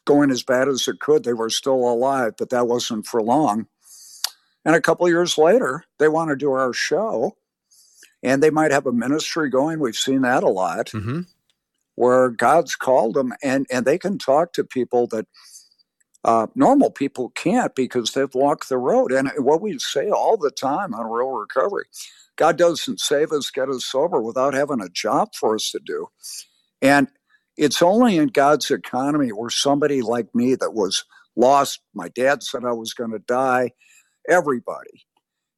[0.04, 3.66] going as bad as it could, they were still alive, but that wasn't for long.
[4.64, 7.36] And a couple years later, they want to do our show
[8.22, 9.78] and they might have a ministry going.
[9.78, 11.20] We've seen that a lot Mm-hmm.
[11.94, 15.26] where God's called them and, and they can talk to people that
[16.24, 19.12] uh, normal people can't because they've walked the road.
[19.12, 21.86] And what we say all the time on Real Recovery
[22.36, 26.08] God doesn't save us, get us sober without having a job for us to do.
[26.82, 27.08] And
[27.56, 31.04] it's only in God's economy where somebody like me that was
[31.36, 33.72] lost, my dad said I was going to die,
[34.28, 35.06] everybody.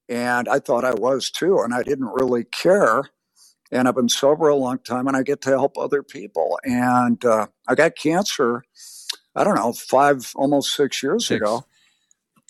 [0.08, 3.04] And I thought I was too, and I didn't really care.
[3.72, 6.58] And I've been sober a long time, and I get to help other people.
[6.64, 8.62] And uh, I got cancer,
[9.36, 11.40] I don't know, five, almost six years Six.
[11.40, 11.66] ago.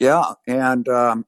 [0.01, 0.35] Yeah.
[0.47, 1.27] And um,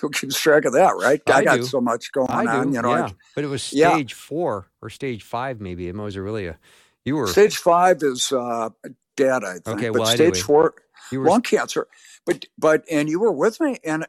[0.00, 1.22] who keeps track of that, right?
[1.26, 1.66] I got do.
[1.66, 2.72] so much going I on.
[2.72, 3.90] do, You know, I- but it was Yeah.
[3.90, 5.88] stage four or stage five, maybe.
[5.88, 6.58] It was really a.
[7.04, 8.70] You were Stage five is uh,
[9.16, 9.68] dead, I think.
[9.68, 10.46] Okay, but well, stage anyway.
[10.46, 10.74] four,
[11.10, 11.88] you were lung cancer.
[12.26, 14.06] But but and you were with me, and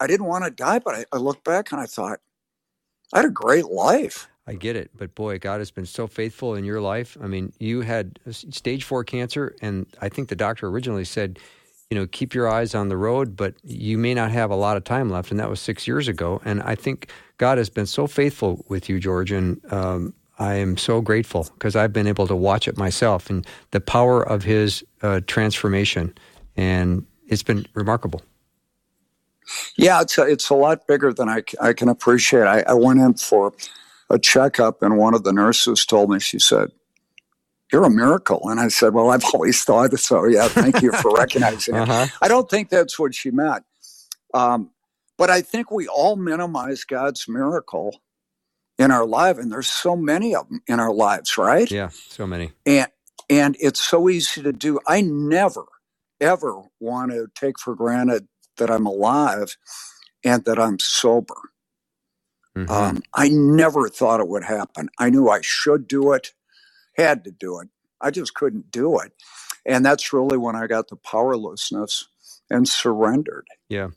[0.00, 2.20] I didn't want to die, but I, I looked back and I thought
[3.12, 4.28] I had a great life.
[4.46, 7.16] I get it, but boy, God has been so faithful in your life.
[7.22, 11.38] I mean, you had stage four cancer, and I think the doctor originally said,
[11.90, 14.76] you know, keep your eyes on the road, but you may not have a lot
[14.76, 16.42] of time left, and that was six years ago.
[16.44, 20.76] And I think God has been so faithful with you, George, and um, I am
[20.76, 24.84] so grateful because I've been able to watch it myself and the power of His
[25.02, 26.12] uh, transformation,
[26.56, 28.20] and it's been remarkable.
[29.76, 32.44] Yeah, it's a, it's a lot bigger than I, I can appreciate.
[32.44, 33.52] I, I went in for
[34.14, 36.70] a checkup, and one of the nurses told me, she said,
[37.72, 41.10] "You're a miracle." And I said, "Well, I've always thought so." Yeah, thank you for
[41.12, 41.74] recognizing.
[41.74, 42.06] Uh-huh.
[42.22, 43.64] I don't think that's what she meant.
[44.32, 44.70] Um,
[45.18, 48.00] but I think we all minimize God's miracle
[48.78, 51.70] in our life, and there's so many of them in our lives, right?
[51.70, 52.52] Yeah, so many.
[52.64, 52.88] And
[53.28, 54.78] and it's so easy to do.
[54.86, 55.64] I never,
[56.20, 59.56] ever want to take for granted that I'm alive
[60.22, 61.34] and that I'm sober.
[62.56, 62.70] Mhm.
[62.70, 64.88] Um, I never thought it would happen.
[64.98, 66.32] I knew I should do it,
[66.96, 67.68] had to do it.
[68.00, 69.12] I just couldn't do it.
[69.66, 72.08] And that's really when I got the powerlessness
[72.50, 73.46] and surrendered.
[73.68, 73.88] Yeah.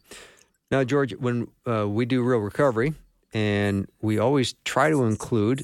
[0.71, 2.93] Now, George, when uh, we do real recovery,
[3.33, 5.63] and we always try to include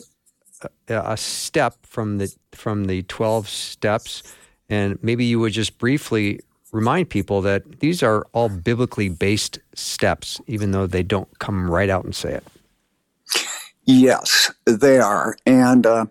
[0.88, 4.24] a, a step from the from the twelve steps,
[4.70, 6.39] and maybe you would just briefly
[6.72, 11.89] remind people that these are all biblically based steps, even though they don't come right
[11.89, 12.44] out and say it.
[13.86, 15.36] Yes, they are.
[15.46, 16.06] And uh,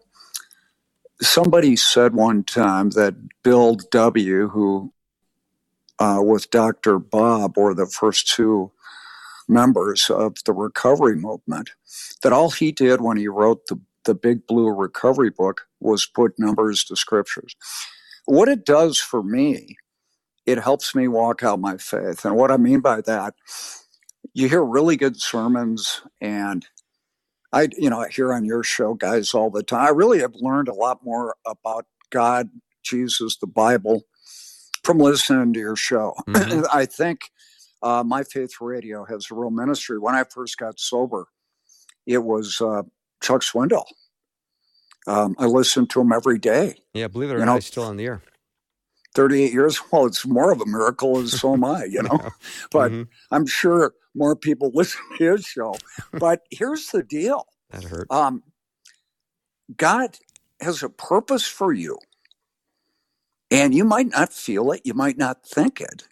[1.20, 4.92] somebody said one time that Bill W., who
[5.98, 6.98] uh, with Dr.
[6.98, 8.72] Bob were the first two
[9.48, 11.70] members of the recovery movement,
[12.22, 16.38] that all he did when he wrote the, the Big Blue Recovery book was put
[16.38, 17.54] numbers to scriptures.
[18.26, 19.76] What it does for me,
[20.46, 22.24] it helps me walk out my faith.
[22.24, 23.34] And what I mean by that,
[24.34, 26.66] you hear really good sermons and
[27.52, 29.86] I, you know, I hear on your show, guys, all the time.
[29.86, 32.48] I really have learned a lot more about God,
[32.82, 34.04] Jesus, the Bible
[34.84, 36.14] from listening to your show.
[36.26, 36.66] Mhm.
[36.72, 37.30] I think
[37.82, 39.98] uh, My Faith Radio has a real ministry.
[39.98, 41.28] When I first got sober,
[42.06, 42.82] it was uh,
[43.22, 43.84] Chuck Swindoll.
[45.06, 46.76] Um, I listened to him every day.
[46.94, 48.22] Yeah, believe it or not, he's still on the air.
[49.14, 49.80] 38 years.
[49.92, 52.20] Well, it's more of a miracle, and so am I, you know.
[52.72, 53.08] But Mhm.
[53.32, 55.82] I'm sure more people listen to his show.
[56.18, 57.46] But here's the deal.
[57.70, 58.08] that hurt.
[58.10, 58.42] um,
[59.76, 60.18] God
[60.60, 61.98] has a purpose for you.
[63.50, 66.04] And you might not feel it, you might not think it.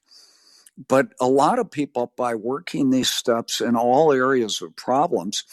[0.88, 5.44] But a lot of people, by working these steps in all areas of problems,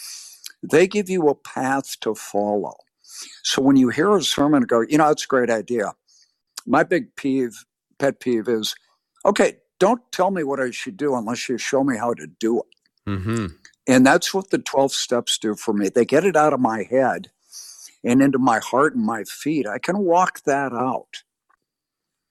[0.62, 2.76] they give you a path to follow.
[3.44, 5.94] So when you hear a sermon go, you know, it's a great idea.
[6.68, 7.64] My big peeve,
[7.98, 8.76] pet peeve is,
[9.26, 12.60] okay, don't tell me what I should do unless you show me how to do
[12.60, 12.66] it.
[13.06, 13.46] hmm
[13.88, 15.88] And that's what the 12 steps do for me.
[15.90, 17.28] They get it out of my head.
[18.04, 21.22] and into my heart and my feet, I can walk that out.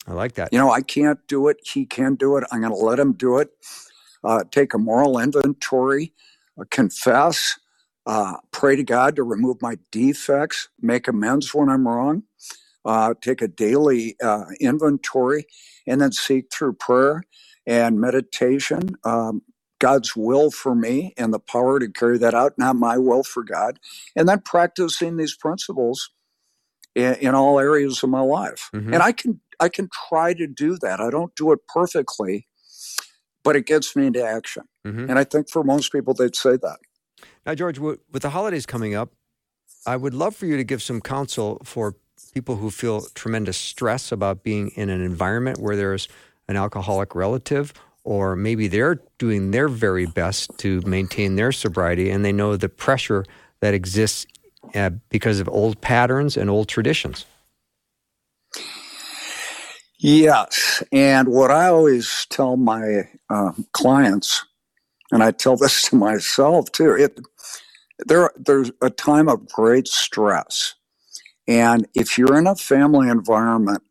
[0.08, 0.54] I like that.
[0.54, 1.58] You know, I can't do it.
[1.64, 2.46] He can do it.
[2.52, 3.50] I'm going to let him do it.
[4.24, 6.14] Uh, take a moral inventory,
[6.60, 7.60] uh, confess,
[8.08, 12.24] uh, pray to God to remove my defects, make amends when I'm wrong,
[12.88, 15.46] uh, take a daily uh, inventory,
[15.88, 17.24] and then seek through prayer
[17.68, 19.44] and meditation um,
[19.80, 23.44] God's will for me and the power to carry that out, not my will for
[23.44, 23.80] God,
[24.16, 26.10] and then practicing these principles
[26.96, 28.70] in, in all areas of my life.
[28.74, 28.94] Mhm.
[28.94, 31.00] And I can I can try to do that.
[31.02, 32.48] I don't do it perfectly,
[33.44, 34.64] but it gets me into action.
[34.86, 35.10] Mhm.
[35.10, 36.80] And I think for most people, they'd say that.
[37.46, 39.14] Now, George, with the holidays coming up,
[39.86, 41.96] I would love for you to give some counsel for
[42.34, 46.08] people who feel tremendous stress about being in an environment where there's
[46.48, 52.24] an alcoholic relative, or maybe they're doing their very best to maintain their sobriety and
[52.24, 53.26] they know the pressure
[53.60, 54.26] that exists
[54.76, 57.26] uh, because of old patterns and old traditions.
[60.00, 60.84] Yes.
[60.92, 64.46] And what I always tell my uh, clients,
[65.12, 67.20] and I tell this to myself too, it,
[68.06, 70.76] there, there's a time of great stress.
[71.48, 73.84] And if you're in a family environment,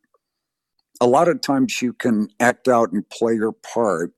[1.00, 4.12] a lot of times you can act out and play your part.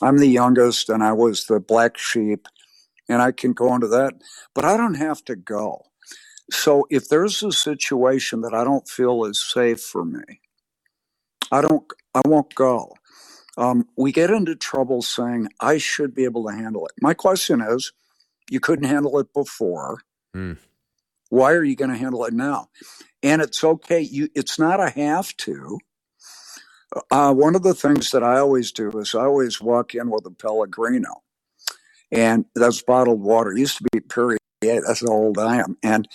[0.00, 2.48] I'm the youngest and I was the black sheep,
[3.08, 4.14] and I can go into that,
[4.54, 5.82] but I don't have to go.
[6.50, 10.22] So if there's a situation that I don't feel is safe for me,
[11.50, 11.84] I don't.
[12.14, 12.94] I won't go.
[13.56, 16.92] Um, we get into trouble saying I should be able to handle it.
[17.00, 17.92] My question is,
[18.50, 20.00] you couldn't handle it before.
[20.34, 20.58] Mm.
[21.32, 22.68] Why are you going to handle it now?
[23.22, 24.00] And it's okay.
[24.02, 24.28] You.
[24.36, 25.78] It's not a have to.
[27.10, 30.26] Uh, one of the things that I always do is I always walk in with
[30.26, 31.22] a Pellegrino,
[32.12, 33.52] and that's bottled water.
[33.52, 34.38] It used to be Perrier.
[34.62, 36.08] That's how old I am, and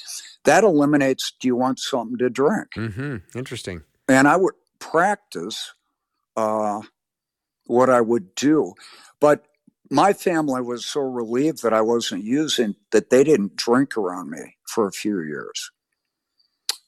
[0.46, 1.34] that eliminates.
[1.40, 2.70] Do you want something to drink?
[2.76, 3.84] hmm Interesting.
[4.10, 5.74] and I would practice
[6.38, 6.82] uh,
[7.68, 8.76] what I would do.
[9.22, 9.47] But
[9.92, 14.56] my family was so relieved that I wasn't using that they didn't drink around me
[14.68, 15.72] for a few years.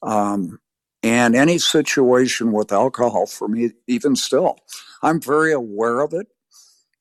[0.02, 0.60] Um,
[1.02, 4.58] and any situation with alcohol for me, even still,
[5.02, 6.28] I'm very aware of it.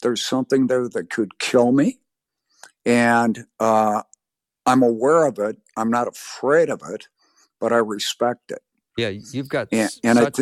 [0.04, 2.00] There's something there that could kill me.
[2.86, 4.04] And uh,
[4.66, 5.58] I'm aware of it.
[5.78, 7.08] I'm not afraid of it,
[7.62, 8.62] but I respect it.
[8.98, 10.40] Yeah, you've got And, s- and I such,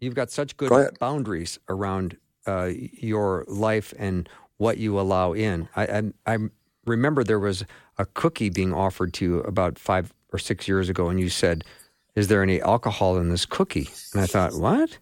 [0.00, 4.28] you've got such good Go boundaries around uh, your life and
[4.62, 5.68] what you allow in.
[5.74, 5.84] I,
[6.26, 6.38] I I
[6.86, 7.64] remember there was
[7.98, 11.64] a cookie being offered to you about five or six years ago, and you said,
[12.14, 14.98] "Is there any alcohol in this cookie?" And I thought, "What?"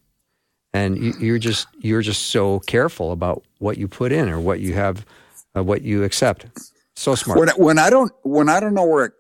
[0.73, 4.61] And you, you're just you're just so careful about what you put in or what
[4.61, 5.05] you have,
[5.55, 6.47] uh, what you accept.
[6.97, 7.39] So smart.
[7.39, 9.13] when when I don't when I don't know where it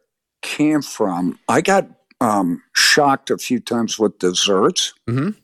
[0.43, 1.87] came from, I got
[2.23, 5.35] um, shocked a few times with desserts Mhm.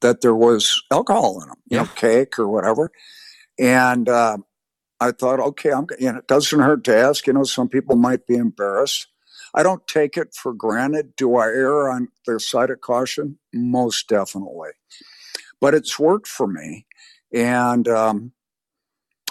[0.00, 2.90] that there was alcohol in them, you know, cake or whatever.
[3.58, 4.38] And uh,
[5.00, 7.26] I thought, okay, I'm you know, it doesn't hurt to ask.
[7.26, 9.08] You know, some people might be embarrassed.
[9.54, 11.14] I don't take it for granted.
[11.16, 13.38] Do I err on the side of caution?
[13.52, 14.70] Most definitely.
[15.60, 16.86] But it's worked for me,
[17.32, 18.32] and um,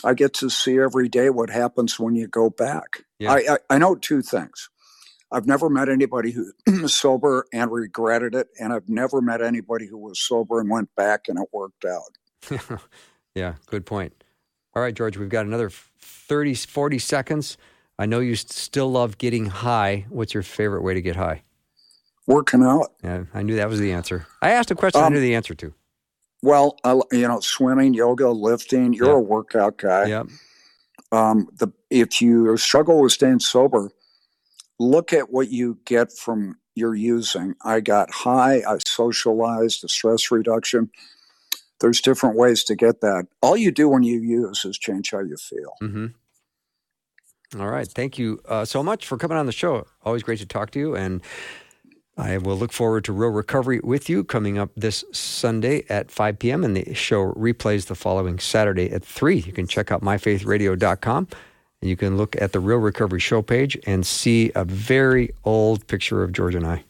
[0.04, 3.04] I get to see every day what happens when you go back.
[3.20, 3.34] Yeah.
[3.34, 4.70] I, I, I know two things.
[5.32, 6.52] I've never met anybody who
[6.82, 10.90] was sober and regretted it, and I've never met anybody who was sober and went
[10.96, 12.80] back and it worked out.
[13.36, 14.14] yeah, good point.
[14.76, 17.58] All right, George, we've got another 30, 40 seconds.
[18.00, 20.06] I know you still love getting high.
[20.10, 21.44] What's your favorite way to get high?
[22.26, 22.94] Working out.
[23.04, 24.26] Yeah, I knew that was the answer.
[24.42, 25.74] I asked a question I Um, knew the answer to.
[26.42, 28.94] Well, I, you know, swimming, yoga, lifting.
[28.94, 29.14] You're Yeah.
[29.16, 30.06] a workout guy.
[30.06, 30.28] Yep.
[31.12, 33.92] Um, the if you struggle with staying sober,
[34.80, 37.56] look at what you get from your using.
[37.64, 38.64] I got high.
[38.68, 39.84] I socialized.
[39.84, 40.90] The stress reduction.
[41.84, 43.28] There's different ways to get that.
[43.42, 45.74] All you do when you use is change how you feel.
[45.82, 46.08] hmm
[47.60, 47.88] All right.
[47.88, 49.86] Thank you uh, so much for coming on the show.
[50.04, 50.96] Always great to talk to you.
[50.96, 51.22] And
[52.18, 56.40] I will look forward to Real Recovery with you coming up this Sunday at 5
[56.40, 56.64] p.m.
[56.64, 59.40] And the show replays the following Saturday at 3.
[59.40, 61.28] You can check out myfaithradio.com
[61.82, 65.86] and you can look at the Real Recovery show page and see a very old
[65.88, 66.86] picture of George and I.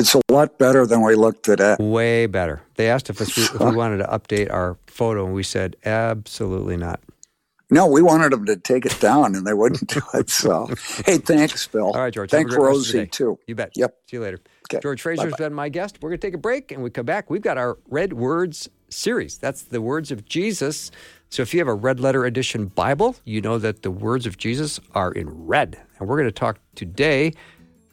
[0.00, 1.78] It's a lot better than we looked at it.
[1.78, 2.62] Way better.
[2.76, 6.78] They asked if, us, if we wanted to update our photo, and we said, absolutely
[6.78, 7.00] not.
[7.68, 10.30] No, we wanted them to take it down, and they wouldn't do it.
[10.30, 10.68] So,
[11.04, 11.92] hey, thanks, Bill.
[11.92, 12.30] All right, George.
[12.30, 13.38] Thanks, Rosie, too.
[13.46, 13.72] You bet.
[13.76, 13.94] Yep.
[14.06, 14.40] See you later.
[14.70, 14.80] Okay.
[14.82, 15.36] George Fraser's Bye-bye.
[15.36, 15.98] been my guest.
[16.00, 17.28] We're going to take a break, and we come back.
[17.28, 19.36] We've got our Red Words series.
[19.36, 20.90] That's the words of Jesus.
[21.28, 24.38] So, if you have a red letter edition Bible, you know that the words of
[24.38, 25.78] Jesus are in red.
[25.98, 27.34] And we're going to talk today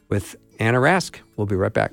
[0.08, 1.16] with Anna Rask.
[1.36, 1.92] We'll be right back.